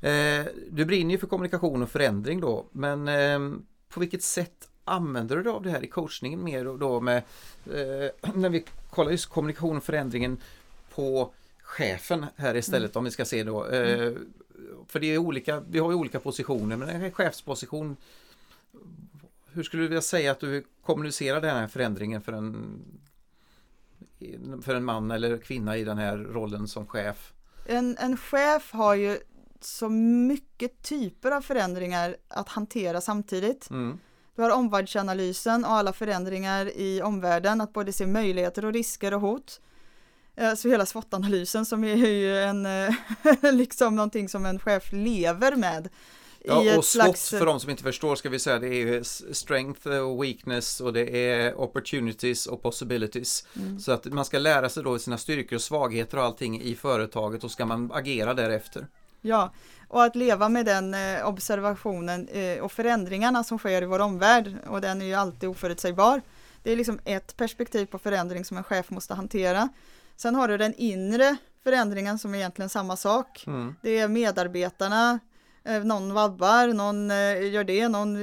[0.00, 3.08] Eh, du brinner ju för kommunikation och förändring då, men
[3.88, 7.16] på vilket sätt använder du dig av det här i coachningen mer då med
[7.66, 10.38] eh, när vi kollar just kommunikation och förändringen
[10.94, 12.98] på chefen här istället mm.
[12.98, 13.66] om vi ska se då.
[13.66, 14.32] Eh, mm.
[14.86, 17.96] För det är olika, vi har ju olika positioner men en chefsposition
[19.52, 22.82] hur skulle du vilja säga att du kommunicerar den här förändringen för en
[24.62, 27.32] för en man eller kvinna i den här rollen som chef?
[27.66, 29.18] En, en chef har ju
[29.60, 33.70] så mycket typer av förändringar att hantera samtidigt.
[33.70, 33.98] Mm.
[34.36, 39.20] Du har omvärldsanalysen och alla förändringar i omvärlden, att både se möjligheter och risker och
[39.20, 39.60] hot.
[40.36, 42.94] Eh, så hela SWOT-analysen som är ju en, eh,
[43.52, 45.88] liksom någonting som en chef lever med.
[46.44, 47.30] Ja, och SWOT slags...
[47.30, 51.30] för de som inte förstår ska vi säga det är strength och weakness och det
[51.30, 53.46] är opportunities och possibilities.
[53.56, 53.80] Mm.
[53.80, 57.44] Så att man ska lära sig då sina styrkor och svagheter och allting i företaget
[57.44, 58.86] och ska man agera därefter.
[59.20, 59.52] Ja,
[59.90, 64.56] och att leva med den eh, observationen eh, och förändringarna som sker i vår omvärld
[64.66, 66.22] och den är ju alltid oförutsägbar.
[66.62, 69.68] Det är liksom ett perspektiv på förändring som en chef måste hantera.
[70.16, 73.44] Sen har du den inre förändringen som är egentligen samma sak.
[73.46, 73.74] Mm.
[73.82, 75.18] Det är medarbetarna,
[75.64, 77.10] eh, någon vabbar, någon
[77.52, 78.16] gör det, någon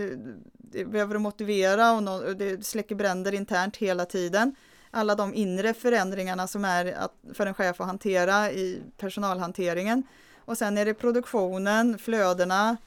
[0.74, 4.56] eh, behöver motivera och någon, det släcker bränder internt hela tiden.
[4.92, 6.96] Alla de inre förändringarna som är
[7.34, 10.04] för en chef att hantera i personalhanteringen.
[10.48, 12.78] Och sen är det produktionen, flödena,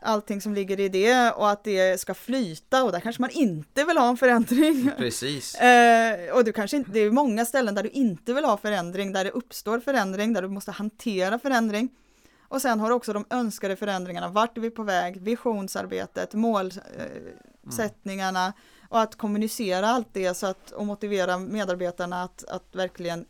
[0.00, 3.84] allting som ligger i det och att det ska flyta och där kanske man inte
[3.84, 4.90] vill ha en förändring.
[4.96, 5.54] Precis.
[5.60, 9.12] eh, och du kanske inte, det är många ställen där du inte vill ha förändring,
[9.12, 11.88] där det uppstår förändring, där du måste hantera förändring.
[12.40, 18.40] Och sen har du också de önskade förändringarna, vart är vi på väg, visionsarbetet, målsättningarna
[18.40, 18.58] eh, mm.
[18.88, 23.26] och att kommunicera allt det så att, och motivera medarbetarna att, att verkligen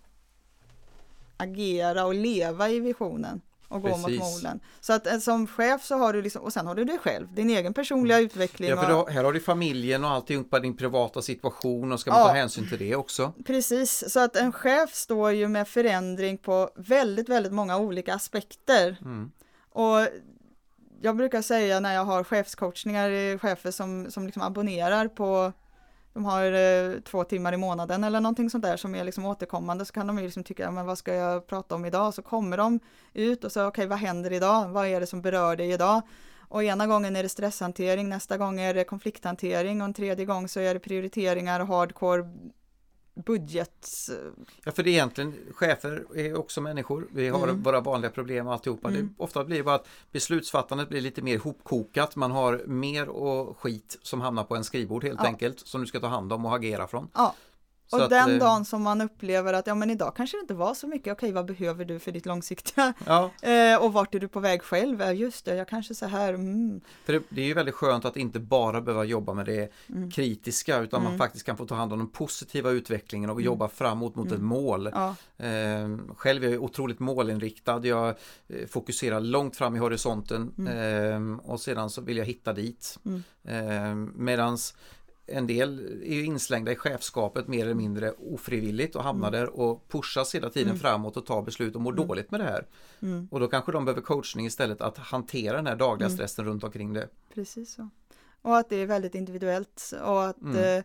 [1.37, 4.03] agera och leva i visionen och gå Precis.
[4.05, 4.61] mot målen.
[4.81, 7.35] Så att eh, som chef så har du liksom, och sen har du dig själv,
[7.35, 8.27] din egen personliga mm.
[8.27, 8.71] utveckling.
[8.71, 12.21] Ja, för då, här har du familjen och alltihopa din privata situation och ska man
[12.21, 13.33] ja, ta hänsyn till det också.
[13.47, 18.97] Precis, så att en chef står ju med förändring på väldigt, väldigt många olika aspekter.
[19.01, 19.31] Mm.
[19.73, 20.09] Och
[21.01, 25.53] jag brukar säga när jag har chefscoachningar, chefer som, som liksom abonnerar på
[26.17, 29.85] de har eh, två timmar i månaden eller någonting sånt där som är liksom återkommande
[29.85, 32.15] så kan de ju liksom tycka, men vad ska jag prata om idag?
[32.15, 32.81] Så kommer de
[33.13, 34.69] ut och så, okej, okay, vad händer idag?
[34.69, 36.03] Vad är det som berör dig idag?
[36.49, 40.49] Och ena gången är det stresshantering, nästa gång är det konflikthantering och en tredje gång
[40.49, 42.23] så är det prioriteringar och hardcore
[43.25, 43.89] budget.
[44.65, 47.09] Ja, för det är egentligen chefer är också människor.
[47.13, 47.63] Vi har mm.
[47.63, 48.89] våra vanliga problem och alltihopa.
[48.89, 49.07] Mm.
[49.07, 52.17] Det, ofta blir det bara att beslutsfattandet blir lite mer hopkokat.
[52.17, 55.27] Man har mer och skit som hamnar på en skrivbord helt ja.
[55.27, 57.09] enkelt som du ska ta hand om och agera från.
[57.15, 57.35] Ja.
[57.91, 60.55] Och att, den eh, dagen som man upplever att ja men idag kanske det inte
[60.55, 63.31] var så mycket, okej vad behöver du för ditt långsiktiga ja.
[63.43, 65.01] eh, och vart är du på väg själv?
[65.01, 66.35] Ja just det, jag kanske så här.
[66.35, 66.81] Mm.
[67.05, 70.11] För det, det, är ju väldigt skönt att inte bara behöva jobba med det mm.
[70.11, 71.13] kritiska utan mm.
[71.13, 73.45] man faktiskt kan få ta hand om den positiva utvecklingen och mm.
[73.45, 74.47] jobba framåt mot ett mm.
[74.47, 74.91] mål.
[74.93, 75.15] Ja.
[75.47, 78.09] Eh, själv är jag otroligt målinriktad, jag
[78.49, 82.99] eh, fokuserar långt fram i horisonten eh, och sedan så vill jag hitta dit.
[83.45, 84.75] Eh, medans
[85.27, 89.41] en del är ju inslängda i chefskapet mer eller mindre ofrivilligt och hamnar mm.
[89.41, 90.81] där och pushas hela tiden mm.
[90.81, 92.07] framåt och tar beslut och mår mm.
[92.07, 92.67] dåligt med det här.
[93.03, 93.29] Mm.
[93.31, 96.17] Och då kanske de behöver coachning istället att hantera den här dagliga mm.
[96.17, 97.09] stressen runt omkring det.
[97.35, 97.89] Precis så.
[98.43, 100.79] Och att det är väldigt individuellt och att mm.
[100.79, 100.85] eh,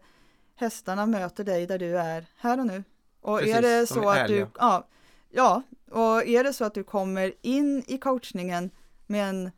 [0.56, 2.84] hästarna möter dig där du är här och nu.
[3.22, 4.88] Och Precis, är det så att du, ja,
[5.30, 8.70] ja, och är det så att du kommer in i coachningen
[9.08, 9.52] med en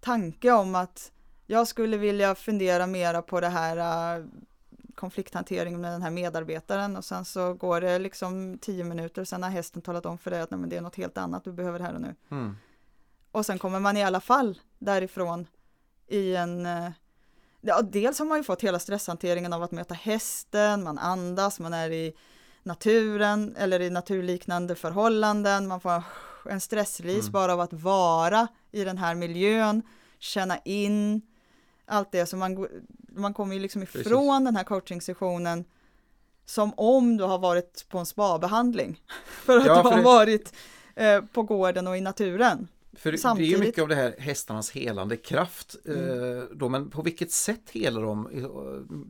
[0.00, 1.12] tanke om att
[1.52, 4.26] jag skulle vilja fundera mera på det här uh,
[4.94, 9.42] konflikthanteringen med den här medarbetaren och sen så går det liksom tio minuter och sen
[9.42, 11.52] har hästen talat om för dig att nej, men det är något helt annat du
[11.52, 12.14] behöver här och nu.
[12.30, 12.56] Mm.
[13.32, 15.46] Och sen kommer man i alla fall därifrån
[16.08, 16.90] i en uh,
[17.60, 21.74] ja, dels har man ju fått hela stresshanteringen av att möta hästen, man andas, man
[21.74, 22.12] är i
[22.62, 26.02] naturen eller i naturliknande förhållanden, man får
[26.50, 27.32] en stressrelease mm.
[27.32, 29.82] bara av att vara i den här miljön,
[30.18, 31.22] känna in,
[31.92, 32.68] allt det, så man,
[33.08, 34.44] man kommer ju liksom ifrån Precis.
[34.44, 35.64] den här coachingsessionen
[36.44, 39.00] som om du har varit på en spabehandling.
[39.26, 40.02] För att ja, du har det...
[40.02, 40.52] varit
[40.94, 42.68] eh, på gården och i naturen.
[42.92, 43.50] För Samtidigt.
[43.50, 45.76] det är ju mycket av det här hästarnas helande kraft.
[45.86, 46.38] Mm.
[46.38, 48.28] Eh, då, men på vilket sätt helar de,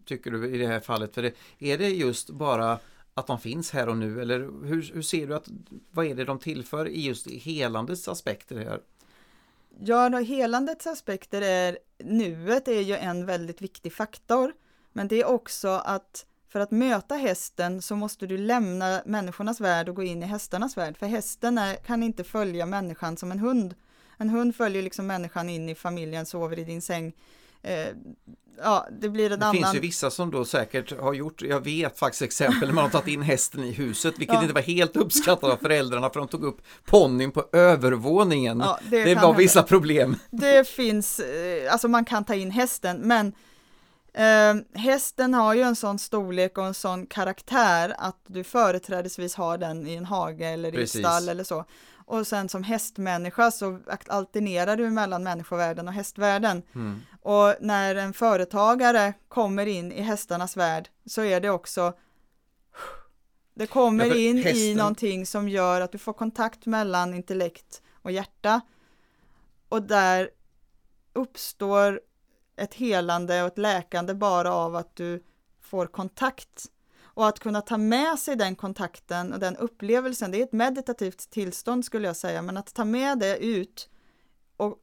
[0.05, 1.15] tycker du i det här fallet?
[1.15, 2.79] För det, är det just bara
[3.15, 5.49] att de finns här och nu eller hur, hur ser du att
[5.91, 8.81] vad är det de tillför i just helandets aspekter här?
[9.81, 14.53] Ja, då, helandets aspekter är nuet är ju en väldigt viktig faktor,
[14.93, 19.89] men det är också att för att möta hästen så måste du lämna människornas värld
[19.89, 23.39] och gå in i hästarnas värld, för hästen är, kan inte följa människan som en
[23.39, 23.75] hund.
[24.17, 27.13] En hund följer liksom människan in i familjen, sover i din säng,
[27.63, 27.89] eh,
[28.63, 29.57] ja, det blir en det annan.
[29.57, 32.85] Det finns ju vissa som då säkert har gjort, jag vet faktiskt exempel när man
[32.85, 34.43] har tagit in hästen i huset, vilket ja.
[34.43, 38.61] inte var helt uppskattat av föräldrarna för de tog upp ponnyn på övervåningen.
[38.61, 39.39] Ja, det, det var hända.
[39.39, 40.17] vissa problem.
[40.31, 43.33] Det finns, eh, alltså man kan ta in hästen, men
[44.15, 49.59] eh, hästen har ju en sån storlek och en sån karaktär att du företrädesvis har
[49.59, 51.65] den i en hage eller i ett stall eller så.
[52.07, 56.63] Och sen som hästmänniska så alternerar du mellan människovärlden och hästvärlden.
[56.75, 57.01] Mm.
[57.23, 61.93] Och när en företagare kommer in i hästarnas värld så är det också
[63.55, 64.57] det kommer ja, in hästen...
[64.57, 68.61] i någonting som gör att du får kontakt mellan intellekt och hjärta.
[69.69, 70.31] Och där
[71.13, 72.01] uppstår
[72.57, 75.25] ett helande och ett läkande bara av att du
[75.61, 76.67] får kontakt
[77.15, 81.31] och att kunna ta med sig den kontakten och den upplevelsen, det är ett meditativt
[81.31, 83.89] tillstånd skulle jag säga, men att ta med det ut
[84.57, 84.79] och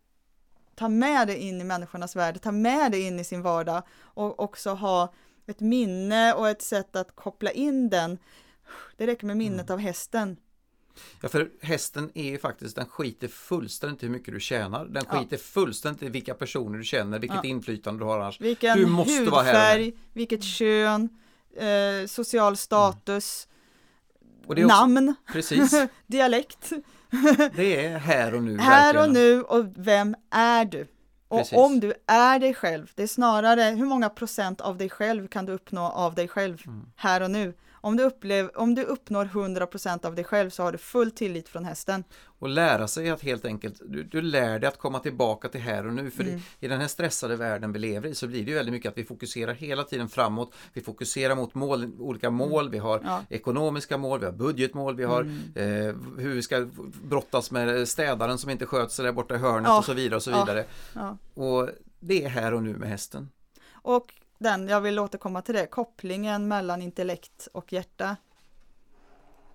[0.76, 4.40] ta med det in i människornas värld, ta med det in i sin vardag och
[4.40, 5.14] också ha
[5.48, 8.18] ett minne och ett sätt att koppla in den.
[8.98, 9.74] Det räcker med minnet mm.
[9.74, 10.38] av hästen.
[11.22, 14.86] Ja, för hästen är ju faktiskt, den skiter fullständigt i hur mycket du tjänar.
[14.86, 15.38] Den skiter ja.
[15.38, 17.50] fullständigt i vilka personer du känner, vilket ja.
[17.50, 18.42] inflytande du har annars.
[18.42, 19.92] Vilken du måste hudfärg, vara här.
[20.14, 21.10] vilket kön,
[21.58, 23.48] eh, social status,
[24.48, 25.16] också, namn,
[26.08, 26.72] dialekt.
[27.56, 28.58] Det är här och nu.
[28.60, 29.08] Här verkligen.
[29.08, 30.88] och nu och vem är du?
[31.28, 31.58] Och Precis.
[31.58, 35.46] om du är dig själv, det är snarare hur många procent av dig själv kan
[35.46, 36.86] du uppnå av dig själv mm.
[36.96, 37.54] här och nu.
[37.82, 41.50] Om du, upplev, om du uppnår 100% av dig själv så har du full tillit
[41.50, 42.04] från hästen.
[42.26, 45.88] Och lära sig att helt enkelt, du, du lär dig att komma tillbaka till här
[45.88, 46.12] och nu.
[46.12, 46.36] För mm.
[46.36, 48.92] i, i, den här stressade världen vi lever i så blir det ju väldigt mycket
[48.92, 50.54] att vi fokuserar hela tiden framåt.
[50.74, 52.38] Vi fokuserar mot mål, olika mm.
[52.38, 53.24] mål, vi har ja.
[53.30, 55.40] ekonomiska mål, vi har budgetmål, vi har mm.
[55.56, 56.68] eh, hur vi ska
[57.04, 59.78] brottas med städaren som inte sköter sig där borta i hörnet ja.
[59.78, 60.66] och så vidare och så vidare.
[60.94, 61.18] Ja.
[61.34, 61.70] Och
[62.00, 63.30] det är här och nu med hästen.
[63.72, 68.18] Och den, jag vill återkomma till det, kopplingen mellan intellekt och hjärta.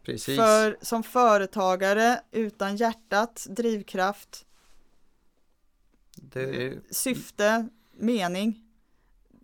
[0.03, 0.39] Precis.
[0.39, 4.47] För som företagare utan hjärtat, drivkraft,
[6.35, 6.81] är...
[6.91, 8.65] syfte, mening,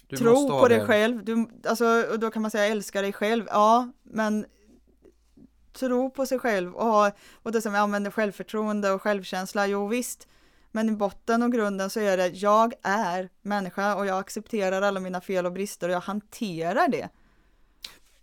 [0.07, 1.25] du tro på dig själv.
[1.25, 4.47] Du, alltså, och då kan man säga älska dig själv, ja, men
[5.73, 9.87] tro på sig själv och ha, och det som jag använder självförtroende och självkänsla, jo
[9.87, 10.29] visst,
[10.73, 15.01] men i botten och grunden så är det jag är människa och jag accepterar alla
[15.01, 17.09] mina fel och brister och jag hanterar det.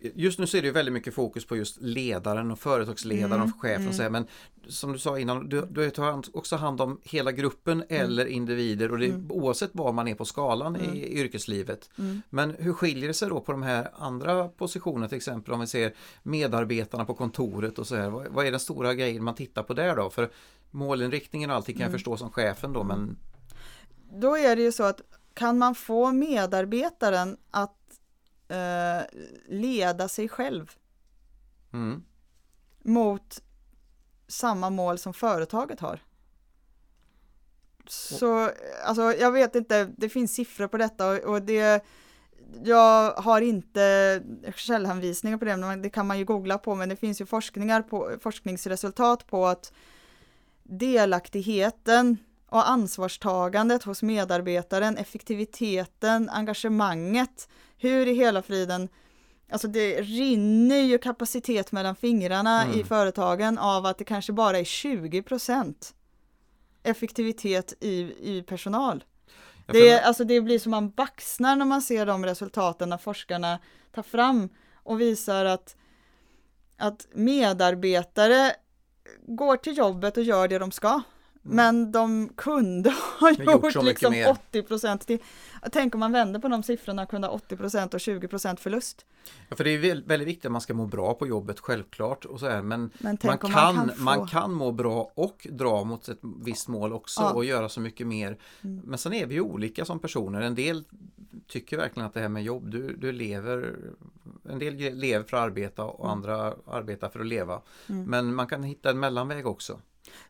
[0.00, 3.60] Just nu så är det väldigt mycket fokus på just ledaren och företagsledaren mm, och
[3.60, 3.92] chefen.
[3.92, 4.12] Mm.
[4.12, 4.26] men
[4.68, 8.04] som du sa innan, du, du tar också hand om hela gruppen mm.
[8.04, 9.30] eller individer och det, mm.
[9.30, 10.96] oavsett var man är på skalan i mm.
[10.96, 11.90] yrkeslivet.
[11.98, 12.22] Mm.
[12.30, 15.66] Men hur skiljer det sig då på de här andra positionerna till exempel om vi
[15.66, 18.10] ser medarbetarna på kontoret och så här.
[18.10, 20.10] Vad, vad är den stora grejen man tittar på där då?
[20.10, 20.30] För
[20.70, 23.16] målinriktningen och allting kan jag förstå som chefen då men
[24.12, 25.00] Då är det ju så att
[25.34, 28.00] kan man få medarbetaren att
[28.48, 29.02] eh,
[29.48, 30.72] leda sig själv
[31.72, 32.02] mm.
[32.82, 33.42] mot
[34.26, 36.02] samma mål som företaget har.
[37.86, 38.50] Så
[38.84, 41.84] alltså, jag vet inte, det finns siffror på detta och, och det
[42.64, 44.22] jag har inte
[44.54, 47.82] källhänvisningar på det, men det kan man ju googla på, men det finns ju forskningar
[47.82, 49.72] på, forskningsresultat på att
[50.68, 52.16] delaktigheten
[52.48, 57.48] och ansvarstagandet hos medarbetaren, effektiviteten, engagemanget
[57.78, 58.88] hur i hela friden
[59.50, 62.80] Alltså det rinner ju kapacitet mellan fingrarna mm.
[62.80, 65.74] i företagen av att det kanske bara är 20%
[66.82, 69.04] effektivitet i, i personal.
[69.66, 73.58] Det, alltså det blir som man baxnar när man ser de resultaten när forskarna
[73.94, 75.76] tar fram och visar att,
[76.76, 78.52] att medarbetare
[79.26, 81.02] går till jobbet och gör det de ska.
[81.54, 85.18] Men de kunde ha gjort, gjort liksom 80 procent till.
[85.72, 89.06] Tänk om man vänder på de siffrorna kunde ha 80 procent och 20 procent förlust.
[89.48, 92.24] Ja, för det är väldigt viktigt att man ska må bra på jobbet, självklart.
[92.24, 94.02] Och så här, men, men man, kan, man, kan få...
[94.02, 97.32] man kan må bra och dra mot ett visst mål också ja.
[97.32, 98.38] och göra så mycket mer.
[98.62, 98.82] Mm.
[98.84, 100.40] Men sen är vi olika som personer.
[100.40, 100.84] En del
[101.46, 103.76] tycker verkligen att det här med jobb, du, du lever,
[104.48, 106.12] en del lever för att arbeta och mm.
[106.12, 107.62] andra arbetar för att leva.
[107.88, 108.04] Mm.
[108.04, 109.80] Men man kan hitta en mellanväg också.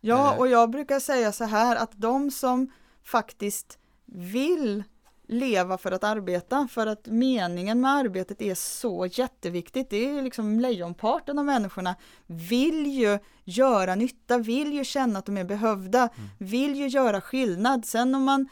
[0.00, 0.38] Ja, eh.
[0.38, 2.70] och jag brukar säga så här att de som
[3.04, 4.84] faktiskt vill
[5.28, 9.90] leva för att arbeta, för att meningen med arbetet är så jätteviktigt.
[9.90, 15.36] Det är liksom lejonparten av människorna vill ju göra nytta, vill ju känna att de
[15.36, 16.28] är behövda, mm.
[16.38, 17.86] vill ju göra skillnad.
[17.86, 18.48] Sen om man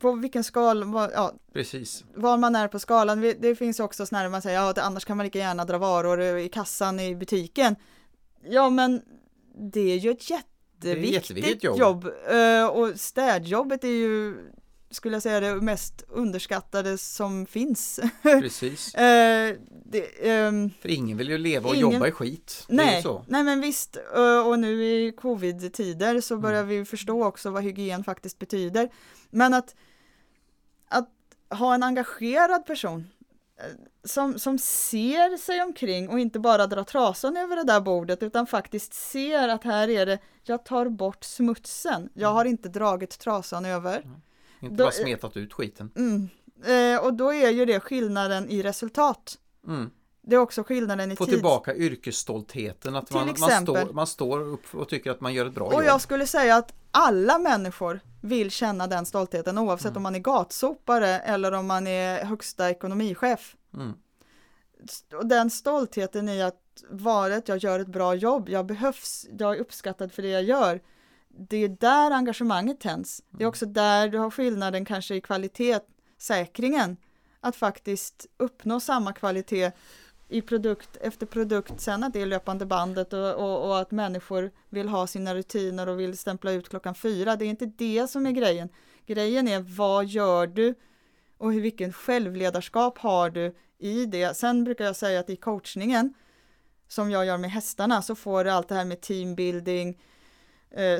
[0.00, 2.04] på vilken skala, ja, Precis.
[2.14, 3.20] var man är på skalan.
[3.20, 6.48] Det finns också sådana man säger, ja, annars kan man lika gärna dra varor i
[6.48, 7.76] kassan i butiken.
[8.44, 9.02] Ja, men
[9.58, 11.78] det är ju ett jätteviktigt jobb.
[11.78, 12.06] jobb.
[12.32, 14.36] Uh, och städjobbet är ju
[14.90, 18.00] skulle jag säga det mest underskattade som finns.
[18.22, 18.94] Precis.
[18.94, 19.00] uh,
[19.84, 22.64] det, um, För ingen vill ju leva och ingen, jobba i skit.
[22.68, 23.96] Nej, nej men visst.
[24.16, 26.78] Uh, och nu i covid-tider så börjar mm.
[26.78, 28.88] vi förstå också vad hygien faktiskt betyder.
[29.30, 29.74] Men att,
[30.88, 31.10] att
[31.50, 33.08] ha en engagerad person
[34.04, 38.46] som, som ser sig omkring och inte bara drar trasan över det där bordet utan
[38.46, 43.64] faktiskt ser att här är det, jag tar bort smutsen, jag har inte dragit trasan
[43.64, 44.00] över.
[44.00, 44.20] Mm.
[44.60, 45.90] Inte då, bara smetat ut skiten.
[45.96, 46.28] Mm,
[46.64, 49.38] eh, och då är ju det skillnaden i resultat.
[49.66, 49.90] Mm.
[50.28, 51.34] Det är också skillnaden i Få tid.
[51.34, 55.46] Få tillbaka yrkesstoltheten, att man, man, står, man står upp och tycker att man gör
[55.46, 55.80] ett bra och jobb.
[55.80, 59.96] Och jag skulle säga att alla människor vill känna den stoltheten oavsett mm.
[59.96, 63.56] om man är gatsopare eller om man är högsta ekonomichef.
[63.74, 63.92] Mm.
[65.14, 69.56] Och den stoltheten i att vara att jag gör ett bra jobb, jag behövs, jag
[69.56, 70.80] är uppskattad för det jag gör.
[71.28, 73.22] Det är där engagemanget tänds.
[73.30, 73.48] Det är mm.
[73.48, 75.80] också där du har skillnaden kanske i kvalitet,
[76.18, 76.96] säkringen,
[77.40, 79.72] att faktiskt uppnå samma kvalitet
[80.28, 84.50] i produkt efter produkt, sen att det är löpande bandet och, och, och, att människor
[84.68, 87.36] vill ha sina rutiner och vill stämpla ut klockan fyra.
[87.36, 88.68] Det är inte det som är grejen.
[89.06, 90.74] Grejen är vad gör du
[91.38, 94.36] och hur, vilken självledarskap har du i det.
[94.36, 96.14] Sen brukar jag säga att i coachningen
[96.88, 99.98] som jag gör med hästarna så får du allt det här med teambuilding,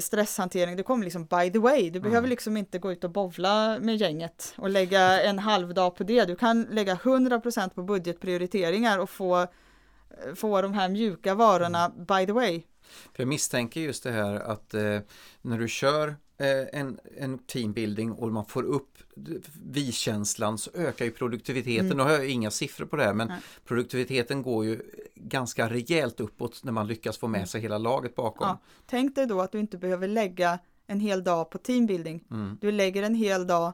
[0.00, 1.90] stresshantering, det kommer liksom by the way.
[1.90, 5.96] Du behöver liksom inte gå ut och bovla med gänget och lägga en halv dag
[5.96, 6.24] på det.
[6.24, 9.46] Du kan lägga 100% på budgetprioriteringar och få, eh,
[10.36, 12.62] få de här mjuka varorna by the way.
[12.88, 14.98] För jag misstänker just det här att eh,
[15.42, 18.98] när du kör eh, en, en teambuilding och man får upp
[19.62, 21.86] vi-känslan så ökar ju produktiviteten.
[21.86, 21.96] Mm.
[21.96, 23.40] Nu har jag inga siffror på det här men Nej.
[23.64, 24.80] produktiviteten går ju
[25.14, 27.46] ganska rejält uppåt när man lyckas få med mm.
[27.46, 28.46] sig hela laget bakom.
[28.46, 28.58] Ja.
[28.86, 32.24] Tänk dig då att du inte behöver lägga en hel dag på teambuilding.
[32.30, 32.58] Mm.
[32.60, 33.72] Du lägger en hel dag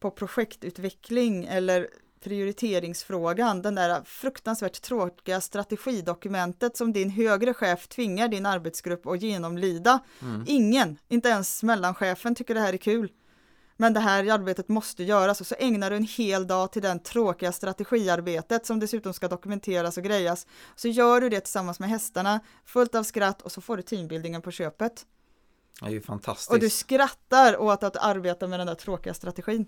[0.00, 1.88] på projektutveckling eller
[2.20, 10.00] prioriteringsfrågan, den där fruktansvärt tråkiga strategidokumentet som din högre chef tvingar din arbetsgrupp att genomlida.
[10.22, 10.44] Mm.
[10.46, 13.12] Ingen, inte ens mellanchefen tycker det här är kul.
[13.76, 16.98] Men det här arbetet måste göras och så ägnar du en hel dag till den
[16.98, 20.46] tråkiga strategiarbetet som dessutom ska dokumenteras och grejas.
[20.76, 24.42] Så gör du det tillsammans med hästarna, fullt av skratt och så får du teambuildingen
[24.42, 25.06] på köpet.
[25.80, 26.50] Det är ju fantastiskt.
[26.50, 29.66] Och du skrattar åt att arbeta med den där tråkiga strategin.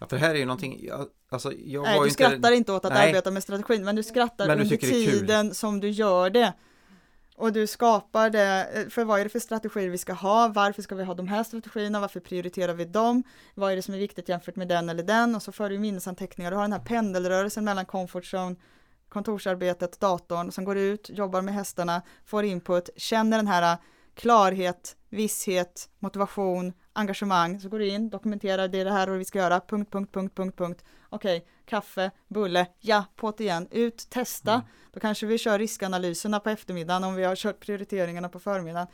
[0.00, 0.88] Ja, för här är ju någonting,
[1.28, 2.24] alltså jag Nej, var du inte...
[2.24, 3.08] skrattar inte åt att Nej.
[3.08, 6.52] arbeta med strategin, men du skrattar men du under tiden som du gör det.
[7.36, 10.94] Och du skapar det, för vad är det för strategier vi ska ha, varför ska
[10.94, 13.22] vi ha de här strategierna, varför prioriterar vi dem,
[13.54, 15.78] vad är det som är viktigt jämfört med den eller den och så för du
[15.78, 18.56] minnesanteckningar, du har den här pendelrörelsen mellan comfort zone,
[19.08, 23.78] kontorsarbetet, datorn, som går ut, jobbar med hästarna, får input, känner den här
[24.14, 29.24] klarhet, visshet, motivation, engagemang, så går du in, dokumenterar, det är det här och vi
[29.24, 30.84] ska göra, punkt, punkt, punkt, punkt, punkt.
[31.08, 34.52] Okej, okay, kaffe, bulle, ja, på igen, ut, testa.
[34.52, 34.66] Mm.
[34.92, 38.88] Då kanske vi kör riskanalyserna på eftermiddagen om vi har kört prioriteringarna på förmiddagen.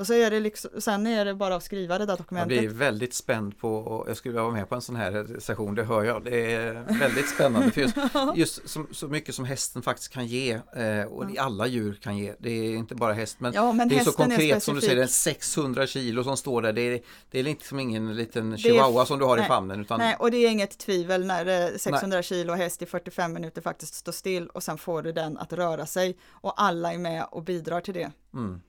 [0.00, 2.56] Och så är det liksom, sen är det bara att skriva det där dokumentet.
[2.56, 5.40] Jag blir väldigt spänd på, och jag skulle vilja vara med på en sån här
[5.40, 6.24] session, det hör jag.
[6.24, 7.96] Det är väldigt spännande för just,
[8.34, 12.34] just så, så, mycket som hästen faktiskt kan ge eh, och alla djur kan ge.
[12.38, 14.80] Det är inte bara häst men, ja, men det är så konkret är som du
[14.80, 16.72] säger, det är 600 kilo som står där.
[16.72, 19.80] Det är, det är liksom ingen liten chihuahua är, som du har nej, i famnen.
[19.80, 19.98] Utan...
[19.98, 22.22] Nej, och det är inget tvivel när 600 nej.
[22.22, 25.86] kilo häst i 45 minuter faktiskt står still och sen får du den att röra
[25.86, 28.10] sig och alla är med och bidrar till det.
[28.34, 28.60] Mm.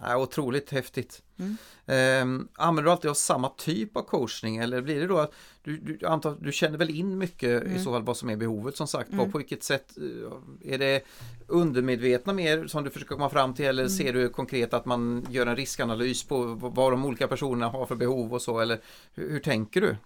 [0.00, 1.22] Ja, otroligt häftigt.
[1.36, 1.56] Mm.
[1.86, 5.32] Eh, använder du alltid av samma typ av coachning eller blir det då att
[5.62, 7.76] du, du, antar, du känner väl in mycket mm.
[7.76, 9.12] i så fall vad som är behovet som sagt.
[9.12, 9.32] Mm.
[9.32, 11.02] På vilket sätt eh, är det
[11.46, 13.90] undermedvetna mer som du försöker komma fram till eller mm.
[13.90, 17.94] ser du konkret att man gör en riskanalys på vad de olika personerna har för
[17.94, 18.80] behov och så eller
[19.14, 19.96] hur, hur tänker du?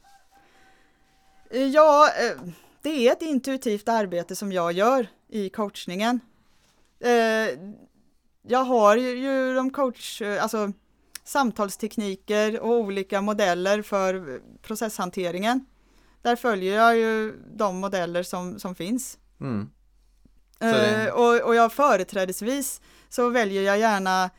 [1.59, 6.21] Ja, eh, det är ett intuitivt arbete som jag gör i coachningen.
[8.47, 10.73] Eh, jag har ju de coach, alltså
[11.25, 15.67] samtalstekniker och olika modeller för processhanteringen.
[16.23, 19.19] Där följer jag ju de modeller som, som finns.
[19.41, 19.71] Mm.
[20.65, 24.31] Uh, och, och jag företrädesvis så väljer jag gärna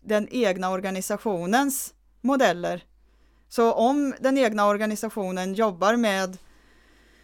[0.00, 2.84] den egna organisationens modeller.
[3.48, 6.38] Så om den egna organisationen jobbar med,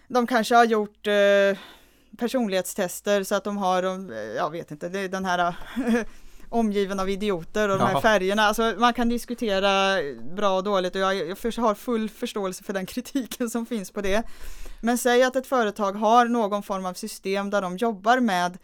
[0.09, 1.59] de kanske har gjort uh,
[2.18, 3.83] personlighetstester så att de har,
[4.37, 5.55] jag vet inte, det den här
[6.51, 8.42] omgiven av idioter och de här färgerna.
[8.42, 9.96] Alltså man kan diskutera
[10.36, 14.01] bra och dåligt och jag, jag har full förståelse för den kritiken som finns på
[14.01, 14.22] det.
[14.80, 18.59] Men säg att ett företag har någon form av system där de jobbar med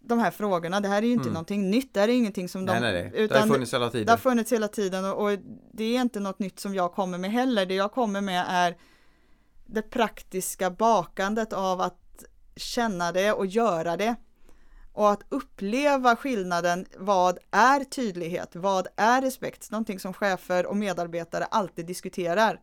[0.00, 0.80] de här frågorna.
[0.80, 1.32] Det här är ju inte mm.
[1.32, 2.72] någonting nytt, det här är ingenting som de...
[2.72, 3.12] Nej, nej, nej.
[3.14, 4.06] Utan det har funnits hela tiden.
[4.06, 5.38] Det har funnits hela tiden och, och
[5.72, 7.66] det är inte något nytt som jag kommer med heller.
[7.66, 8.76] Det jag kommer med är
[9.66, 12.24] det praktiska bakandet av att
[12.56, 14.16] känna det och göra det.
[14.96, 21.44] Och att uppleva skillnaden, vad är tydlighet, vad är respekt, någonting som chefer och medarbetare
[21.44, 22.60] alltid diskuterar.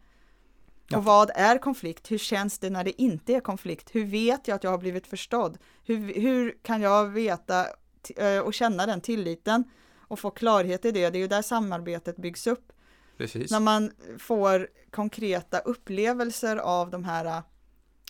[0.87, 0.97] Ja.
[0.97, 2.11] Och vad är konflikt?
[2.11, 3.95] Hur känns det när det inte är konflikt?
[3.95, 5.57] Hur vet jag att jag har blivit förstådd?
[5.85, 7.65] Hur, hur kan jag veta
[8.17, 9.63] eh, och känna den tilliten
[9.97, 11.09] och få klarhet i det?
[11.09, 12.71] Det är ju där samarbetet byggs upp.
[13.17, 13.51] Precis.
[13.51, 17.41] När man får konkreta upplevelser av de här,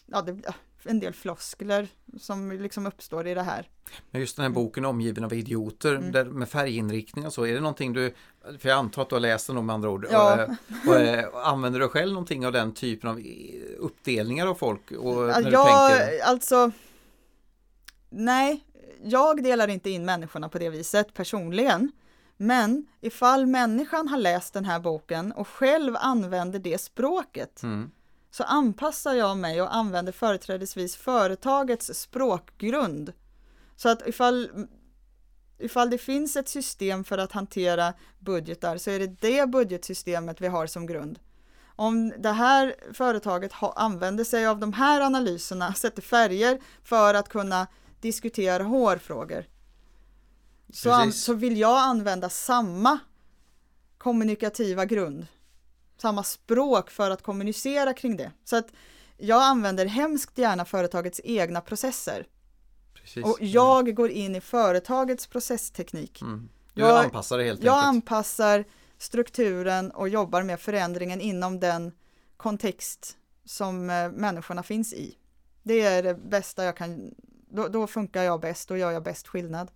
[0.05, 0.53] ja, det,
[0.85, 1.87] en del floskler
[2.19, 3.69] som liksom uppstår i det här.
[4.11, 6.11] Men just den här boken Omgiven av idioter mm.
[6.11, 8.13] där med färginriktning och så, är det någonting du,
[8.59, 10.43] för jag antar att du har läst den med andra ord, ja.
[10.43, 13.21] och, och, eh, och, använder du själv någonting av den typen av
[13.77, 14.91] uppdelningar av folk?
[14.91, 16.23] Och, när ja, tänker...
[16.23, 16.71] alltså
[18.09, 18.63] Nej,
[19.03, 21.91] jag delar inte in människorna på det viset personligen.
[22.37, 27.91] Men ifall människan har läst den här boken och själv använder det språket mm
[28.33, 33.13] så anpassar jag mig och använder företrädesvis företagets språkgrund.
[33.75, 34.67] Så att ifall,
[35.57, 40.47] ifall det finns ett system för att hantera budgetar så är det det budgetsystemet vi
[40.47, 41.19] har som grund.
[41.75, 47.29] Om det här företaget ha, använder sig av de här analyserna, sätter färger för att
[47.29, 47.67] kunna
[48.01, 49.45] diskutera HR-frågor,
[50.73, 52.99] så, så vill jag använda samma
[53.97, 55.27] kommunikativa grund.
[55.97, 58.31] Samma språk för att kommunicera kring det.
[58.43, 58.67] Så att
[59.17, 62.27] jag använder hemskt gärna företagets egna processer.
[62.93, 63.23] Precis.
[63.23, 66.21] Och jag går in i företagets processteknik.
[66.21, 66.49] Mm.
[66.73, 67.87] Du jag, anpassar det helt Jag enkelt.
[67.87, 68.65] anpassar
[68.97, 71.91] strukturen och jobbar med förändringen inom den
[72.37, 75.17] kontext som eh, människorna finns i.
[75.63, 77.15] Det är det bästa jag kan,
[77.49, 79.71] då, då funkar jag bäst, då gör jag bäst skillnad.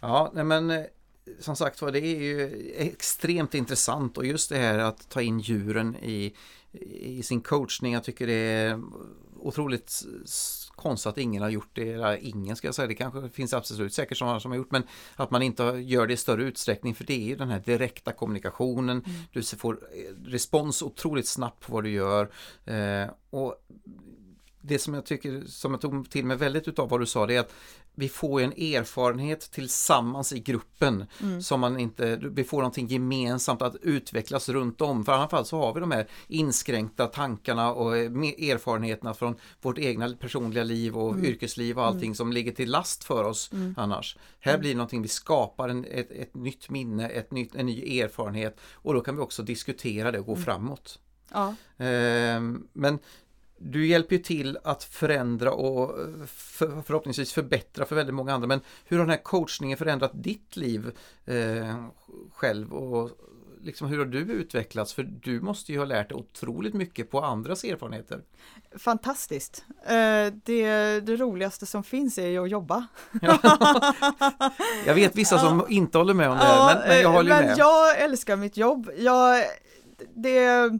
[0.00, 0.84] Ja, nej men eh,
[1.38, 5.40] som sagt var, det är ju extremt intressant och just det här att ta in
[5.40, 6.34] djuren i,
[7.00, 7.92] i sin coachning.
[7.92, 8.80] Jag tycker det är
[9.44, 10.02] otroligt
[10.74, 13.94] konstigt att ingen har gjort det, eller ingen ska jag säga, det kanske finns absolut
[13.94, 14.82] säkert sådana som har gjort, men
[15.16, 18.12] att man inte gör det i större utsträckning, för det är ju den här direkta
[18.12, 19.20] kommunikationen, mm.
[19.32, 19.80] du får
[20.24, 22.30] respons otroligt snabbt på vad du gör
[22.64, 23.54] eh, och
[24.66, 27.36] det som jag tycker, som jag tog till mig väldigt utav vad du sa, det
[27.36, 27.52] är att
[27.94, 31.42] vi får en erfarenhet tillsammans i gruppen mm.
[31.42, 35.04] som man inte, vi får någonting gemensamt att utvecklas runt om.
[35.04, 38.04] För i alla fall så har vi de här inskränkta tankarna och eh,
[38.50, 41.24] erfarenheterna från vårt egna personliga liv och mm.
[41.24, 42.14] yrkesliv och allting mm.
[42.14, 43.74] som ligger till last för oss mm.
[43.76, 44.18] annars.
[44.40, 44.60] Här mm.
[44.60, 48.60] blir det någonting, vi skapar en, ett, ett nytt minne, ett nytt, en ny erfarenhet
[48.72, 50.44] och då kan vi också diskutera det och gå mm.
[50.44, 50.98] framåt.
[51.32, 51.54] Ja.
[51.84, 52.40] Eh,
[52.72, 52.98] men
[53.64, 55.96] du hjälper ju till att förändra och
[56.26, 58.48] för, förhoppningsvis förbättra för väldigt många andra.
[58.48, 60.90] Men hur har den här coachningen förändrat ditt liv
[61.24, 61.84] eh,
[62.32, 63.10] själv och
[63.62, 64.94] liksom hur har du utvecklats?
[64.94, 68.22] För du måste ju ha lärt dig otroligt mycket på andras erfarenheter.
[68.78, 69.64] Fantastiskt!
[69.86, 72.86] Eh, det, det roligaste som finns är ju att jobba.
[74.86, 77.44] jag vet vissa som inte håller med om det, ja, men, men, jag håller men
[77.44, 77.58] med.
[77.58, 78.90] Jag älskar mitt jobb.
[78.96, 79.44] Jag,
[80.14, 80.70] det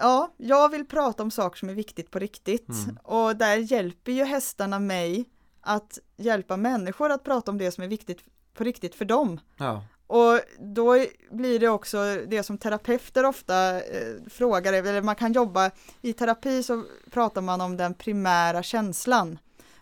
[0.00, 2.98] ja, jag vill prata om saker som är viktigt på riktigt mm.
[3.04, 5.24] och där hjälper ju hästarna mig
[5.60, 8.18] att hjälpa människor att prata om det som är viktigt
[8.54, 9.40] på riktigt för dem.
[9.56, 9.84] Ja.
[10.06, 15.70] Och då blir det också det som terapeuter ofta eh, frågar, eller man kan jobba
[16.00, 19.38] i terapi så pratar man om den primära känslan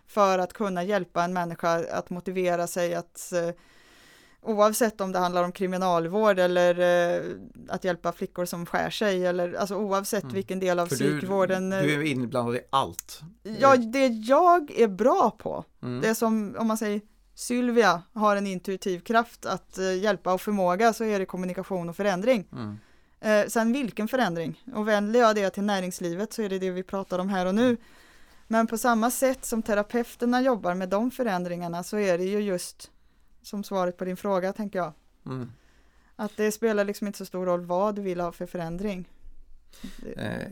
[0.07, 3.49] för att kunna hjälpa en människa att motivera sig att eh,
[4.41, 7.23] Oavsett om det handlar om kriminalvård eller eh,
[7.69, 10.35] att hjälpa flickor som skär sig eller alltså oavsett mm.
[10.35, 11.69] vilken del av För psykvården.
[11.69, 13.21] Du, du är inblandad i allt.
[13.59, 16.01] Ja, det jag är bra på, mm.
[16.01, 17.01] det som om man säger
[17.35, 21.95] Sylvia har en intuitiv kraft att eh, hjälpa och förmåga så är det kommunikation och
[21.95, 22.47] förändring.
[22.51, 22.77] Mm.
[23.21, 24.63] Eh, sen vilken förändring?
[24.75, 27.55] Och vänder jag det till näringslivet så är det det vi pratar om här och
[27.55, 27.77] nu.
[28.47, 32.91] Men på samma sätt som terapeuterna jobbar med de förändringarna så är det ju just
[33.41, 34.93] som svaret på din fråga tänker jag.
[35.25, 35.51] Mm.
[36.15, 39.09] Att det spelar liksom inte så stor roll vad du vill ha för förändring.
[40.17, 40.47] Eh,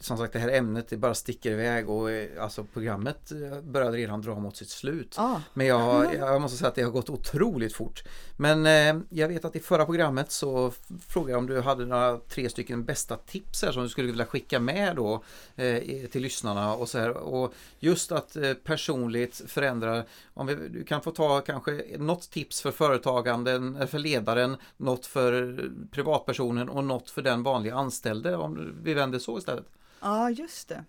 [0.00, 3.96] som sagt det här ämnet det bara sticker iväg och eh, alltså programmet eh, började
[3.96, 5.14] redan dra mot sitt slut.
[5.18, 5.40] Ah.
[5.54, 8.02] Men jag, jag, måste säga att det har gått otroligt fort.
[8.36, 10.72] Men eh, jag vet att i förra programmet så
[11.08, 14.26] frågade jag om du hade några tre stycken bästa tips här som du skulle vilja
[14.26, 15.24] skicka med då
[15.56, 17.10] eh, till lyssnarna och så här.
[17.10, 20.04] Och just att eh, personligt förändra,
[20.34, 25.64] om vi, du kan få ta kanske något tips för företaganden, för ledaren, något för
[25.90, 29.66] privatpersonen och något för den vanliga anställde om vi vänder så istället.
[30.00, 30.84] Ja, just det.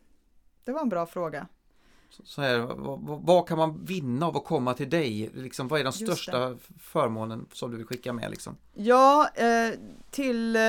[0.65, 1.47] Det var en bra fråga.
[2.24, 5.32] Så här, vad, vad, kan man vinna av att komma till dig?
[5.34, 8.32] Liksom, vad är den största förmånen som du vill skicka med?
[8.32, 8.57] Liksom?
[8.74, 9.74] Ja, eh,
[10.09, 10.61] till, eh,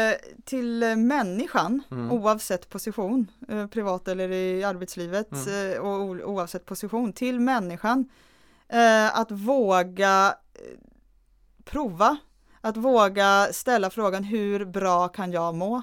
[0.45, 2.13] till människan mm.
[2.13, 5.83] oavsett position, eh, privat eller i arbetslivet mm.
[5.83, 6.01] och
[6.31, 8.09] oavsett position, till människan
[9.13, 10.35] att våga
[11.65, 12.17] prova,
[12.61, 15.83] att våga ställa frågan hur bra kan jag må?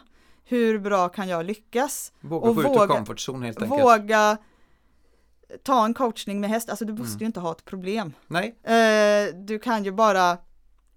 [0.50, 2.12] Hur bra kan jag lyckas?
[2.20, 3.82] Våga och få våga, ut ur comfort zone helt enkelt.
[3.82, 4.38] Våga
[5.64, 7.20] ta en coachning med häst, alltså du måste mm.
[7.20, 8.14] ju inte ha ett problem.
[8.28, 8.56] Nej.
[8.64, 10.38] Eh, du kan ju bara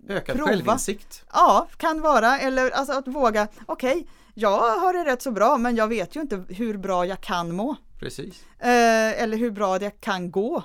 [0.09, 0.51] Ökad prova.
[0.51, 1.25] självinsikt.
[1.33, 5.57] Ja, kan vara, eller alltså att våga, okej, okay, jag har det rätt så bra,
[5.57, 7.77] men jag vet ju inte hur bra jag kan må.
[7.99, 8.45] Precis.
[8.59, 10.63] Eh, eller hur bra det kan gå.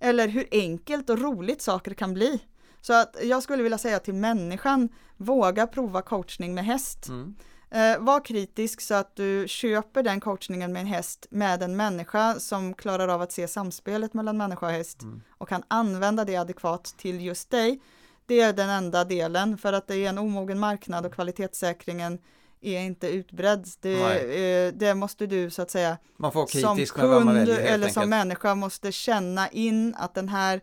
[0.00, 2.40] Eller hur enkelt och roligt saker kan bli.
[2.80, 7.08] Så att jag skulle vilja säga till människan, våga prova coachning med häst.
[7.08, 7.34] Mm.
[7.72, 12.34] Eh, var kritisk så att du köper den coachningen med en häst med en människa
[12.40, 15.22] som klarar av att se samspelet mellan människa och häst mm.
[15.38, 17.80] och kan använda det adekvat till just dig.
[18.26, 22.18] Det är den enda delen för att det är en omogen marknad och kvalitetssäkringen
[22.60, 23.68] är inte utbredd.
[23.80, 27.92] Det, eh, det måste du så att säga man får som kund väljer, eller enkelt.
[27.92, 30.60] som människa måste känna in att den här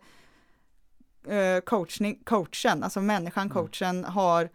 [1.28, 3.54] eh, coachning, coachen, alltså människan, mm.
[3.54, 4.48] coachen har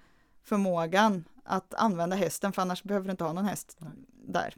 [0.43, 3.91] förmågan att använda hästen för annars behöver du inte ha någon häst Nej.
[4.27, 4.55] där.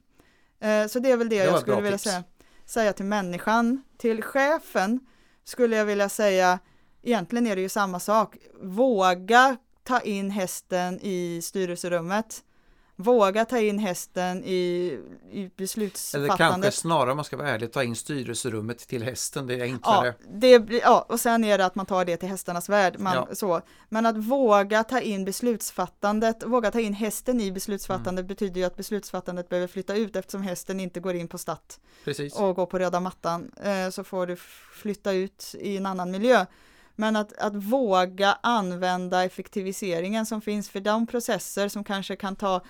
[0.59, 2.23] Eh, så det är väl det, det jag skulle vilja säga,
[2.65, 3.83] säga till människan.
[3.97, 4.99] Till chefen
[5.43, 6.59] skulle jag vilja säga,
[7.01, 12.43] egentligen är det ju samma sak, våga ta in hästen i styrelserummet.
[12.97, 14.99] Våga ta in hästen i,
[15.31, 16.39] i beslutsfattandet.
[16.39, 19.61] Eller kanske snarare om man ska vara ärlig, ta in styrelserummet till hästen, det är
[19.63, 20.15] enklare.
[20.19, 20.27] Ja,
[20.59, 22.95] det ja, och sen är det att man tar det till hästarnas värld.
[22.99, 23.35] Man, Ja.
[23.35, 23.61] så.
[23.89, 28.27] Men att våga ta in beslutsfattandet, våga ta in hästen i beslutsfattandet Mm.
[28.27, 32.35] betyder ju att beslutsfattandet behöver flytta ut eftersom hästen inte går in på statt Precis.
[32.35, 34.35] och går på röda mattan eh, så får du
[34.81, 36.45] flytta ut i en annan miljö.
[36.95, 42.61] Men att, att våga använda effektiviseringen som finns för de processer som kanske kan ta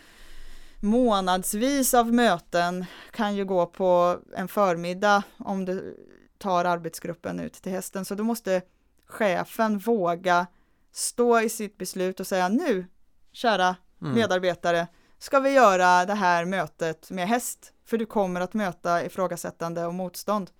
[0.79, 6.05] månadsvis av möten kan ju gå på en förmiddag om du
[6.37, 8.05] tar arbetsgruppen ut till hästen.
[8.05, 8.61] Så då måste
[9.05, 10.47] chefen våga
[10.91, 12.87] stå i sitt beslut och säga nu,
[13.31, 14.15] kära Mm.
[14.15, 17.73] medarbetare, ska vi göra det här mötet med häst?
[17.85, 20.51] För du kommer att möta ifrågasättande och motstånd.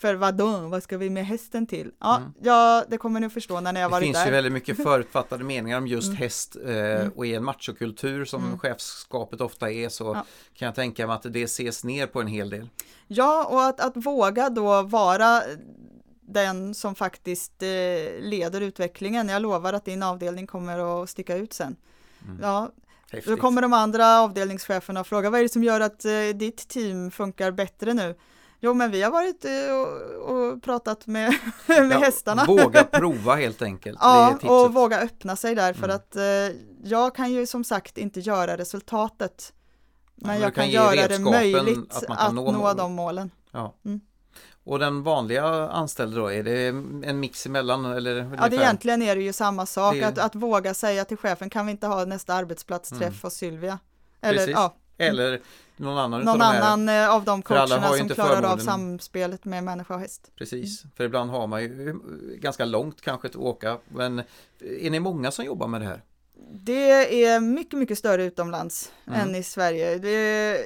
[0.00, 1.90] För vadå, vad ska vi med hästen till?
[2.00, 2.32] Ja, Mm.
[2.42, 4.26] ja det kommer ni att förstå när ni har Det varit finns där.
[4.26, 6.16] ju väldigt mycket förutfattade meningar om just Mm.
[6.16, 7.12] häst eh, Mm.
[7.16, 8.58] och i en machokultur som Mm.
[8.58, 10.24] chefskapet ofta är så Ja.
[10.54, 12.68] kan jag tänka mig att det ses ner på en hel del.
[13.06, 15.42] Ja, och att, att våga då vara
[16.20, 17.68] den som faktiskt eh,
[18.20, 19.28] leder utvecklingen.
[19.28, 21.76] Jag lovar att din avdelning kommer att sticka ut sen.
[22.24, 22.38] Mm.
[22.42, 22.70] Ja,
[23.10, 23.30] Häftigt.
[23.30, 26.68] då kommer de andra avdelningscheferna och fråga vad är det som gör att eh, ditt
[26.68, 28.14] team funkar bättre nu?
[28.60, 31.34] Jo, men vi har varit eh, och, och pratat med,
[31.66, 32.44] med Ja, hästarna.
[32.44, 33.98] Våga prova helt enkelt.
[34.02, 35.96] Ja, och våga öppna sig där för Mm.
[35.96, 39.52] att eh, jag kan ju som sagt inte göra resultatet.
[40.14, 43.30] Men men jag kan, göra det möjligt att att, nå nå, de målen.
[43.50, 43.74] Ja.
[43.84, 44.00] Mm.
[44.64, 46.66] Och den vanliga anställda då, är det
[47.08, 47.84] en mix emellan?
[47.84, 51.16] Eller Ja, det egentligen är det ju samma sak, Det- att, att våga säga till
[51.16, 53.18] chefen, kan vi inte ha nästa arbetsplatsträff Mm.
[53.22, 53.78] hos Sylvia?
[54.20, 54.52] Eller Precis.
[54.54, 55.40] ja, Eller
[55.80, 56.72] någon annan någon utav de här.
[56.72, 58.60] annan eh, av de coacherna som inte klarar av förmånen.
[58.64, 60.30] samspelet med människa och häst.
[60.38, 62.00] Precis, för ibland har man ju
[62.40, 63.78] ganska långt kanske att åka.
[63.88, 64.18] Men
[64.82, 66.02] är ni många som jobbar med det här?
[66.52, 69.20] Det är mycket, mycket större utomlands Mm.
[69.20, 69.98] än i Sverige.
[69.98, 70.58] Det,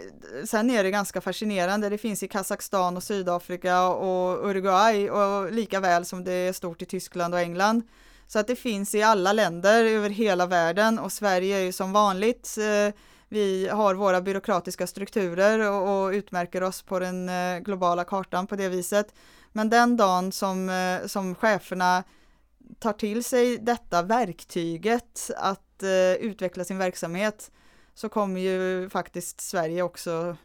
[0.45, 1.89] sen är det ganska fascinerande.
[1.89, 6.83] Det finns i Kazakstan och Sydafrika och Uruguay och lika väl som det är stort
[6.83, 7.83] i Tyskland och England.
[8.27, 11.93] Så att det finns i alla länder över hela världen och Sverige är ju som
[11.93, 12.57] vanligt.
[12.59, 12.95] eh,
[13.29, 18.57] vi har våra byråkratiska strukturer och, och utmärker oss på den eh, globala kartan på
[18.57, 19.15] det viset.
[19.53, 22.05] Men den dagen som, eh, som cheferna
[22.79, 27.51] tar till sig detta verktyget att eh, utveckla sin verksamhet
[27.95, 30.37] så kommer ju faktiskt Sverige också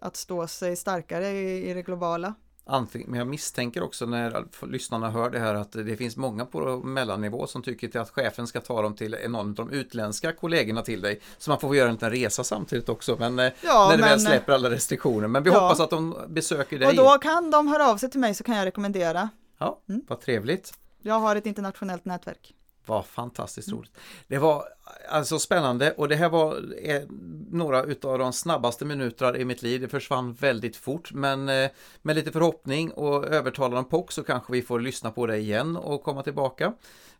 [0.00, 2.34] att stå sig starkare i, i det globala.
[2.68, 6.76] Antingen, men jag misstänker också när lyssnarna hör det här att det finns många på
[6.76, 11.00] mellannivå som tycker att chefen ska ta dem till någon av de utländska kollegorna till
[11.00, 11.20] dig.
[11.38, 13.16] Så man får göra en liten resa samtidigt också.
[13.18, 15.28] Men eh, Ja, när det väl men- släpper alla restriktioner.
[15.28, 15.60] Men vi Ja.
[15.60, 16.88] hoppas att de besöker dig.
[16.88, 19.28] Och då kan de höra av sig till mig så kan jag rekommendera.
[19.58, 20.02] Ja, Mm.
[20.08, 20.74] vad trevligt.
[21.02, 22.54] Jag har ett internationellt nätverk.
[22.86, 23.92] Vad fantastiskt roligt.
[24.28, 24.64] Det var
[25.08, 27.02] alltså spännande och det här var eh,
[27.50, 29.80] några utav de snabbaste minuterna i mitt liv.
[29.80, 31.70] Det försvann väldigt fort men eh,
[32.02, 36.02] med lite förhoppning och övertalande om så kanske vi får lyssna på det igen och
[36.02, 36.72] komma tillbaka.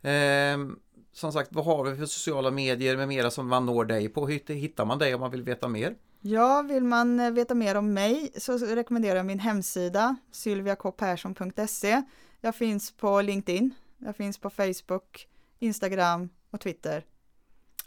[0.02, 0.78] Ehm,
[1.12, 4.26] som sagt, vad har vi för sociala medier med mera som man når dig på?
[4.26, 5.94] Hur hittar man dig om man vill veta mer?
[6.20, 12.02] Ja, vill man eh, veta mer om mig så rekommenderar jag min hemsida sylviakpersson.se.
[12.40, 15.26] Jag finns på LinkedIn, jag finns på Facebook,
[15.58, 17.04] Instagram och Twitter.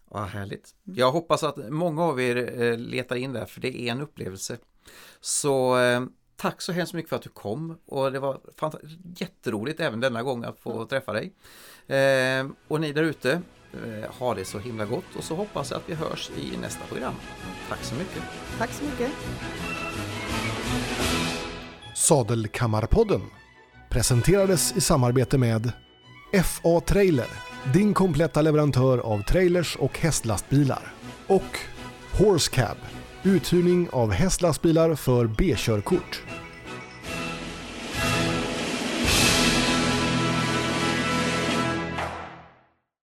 [0.05, 0.75] Vad härligt.
[0.83, 4.57] Jag hoppas att många av er eh, letar in där för det är en upplevelse.
[5.19, 6.01] Så eh,
[6.35, 8.41] tack så hemskt mycket för att du kom och det var
[9.15, 11.33] jätteroligt även denna gång att få träffa dig.
[11.87, 13.41] Eh, och ni där ute,
[14.09, 17.13] ha det så himla gott och så hoppas jag att vi hörs i nästa program.
[17.69, 18.23] Tack så mycket.
[18.57, 19.11] Tack så mycket!
[21.95, 23.21] Sadelkammarpodden
[23.89, 25.71] presenterades i samarbete med
[26.33, 27.27] FA Trailer,
[27.73, 30.93] din kompletta leverantör av trailers och hästlastbilar.
[31.27, 31.59] Och
[32.19, 32.77] Horse Cab,
[33.23, 36.21] uthyrning av hästlastbilar för B-körkort.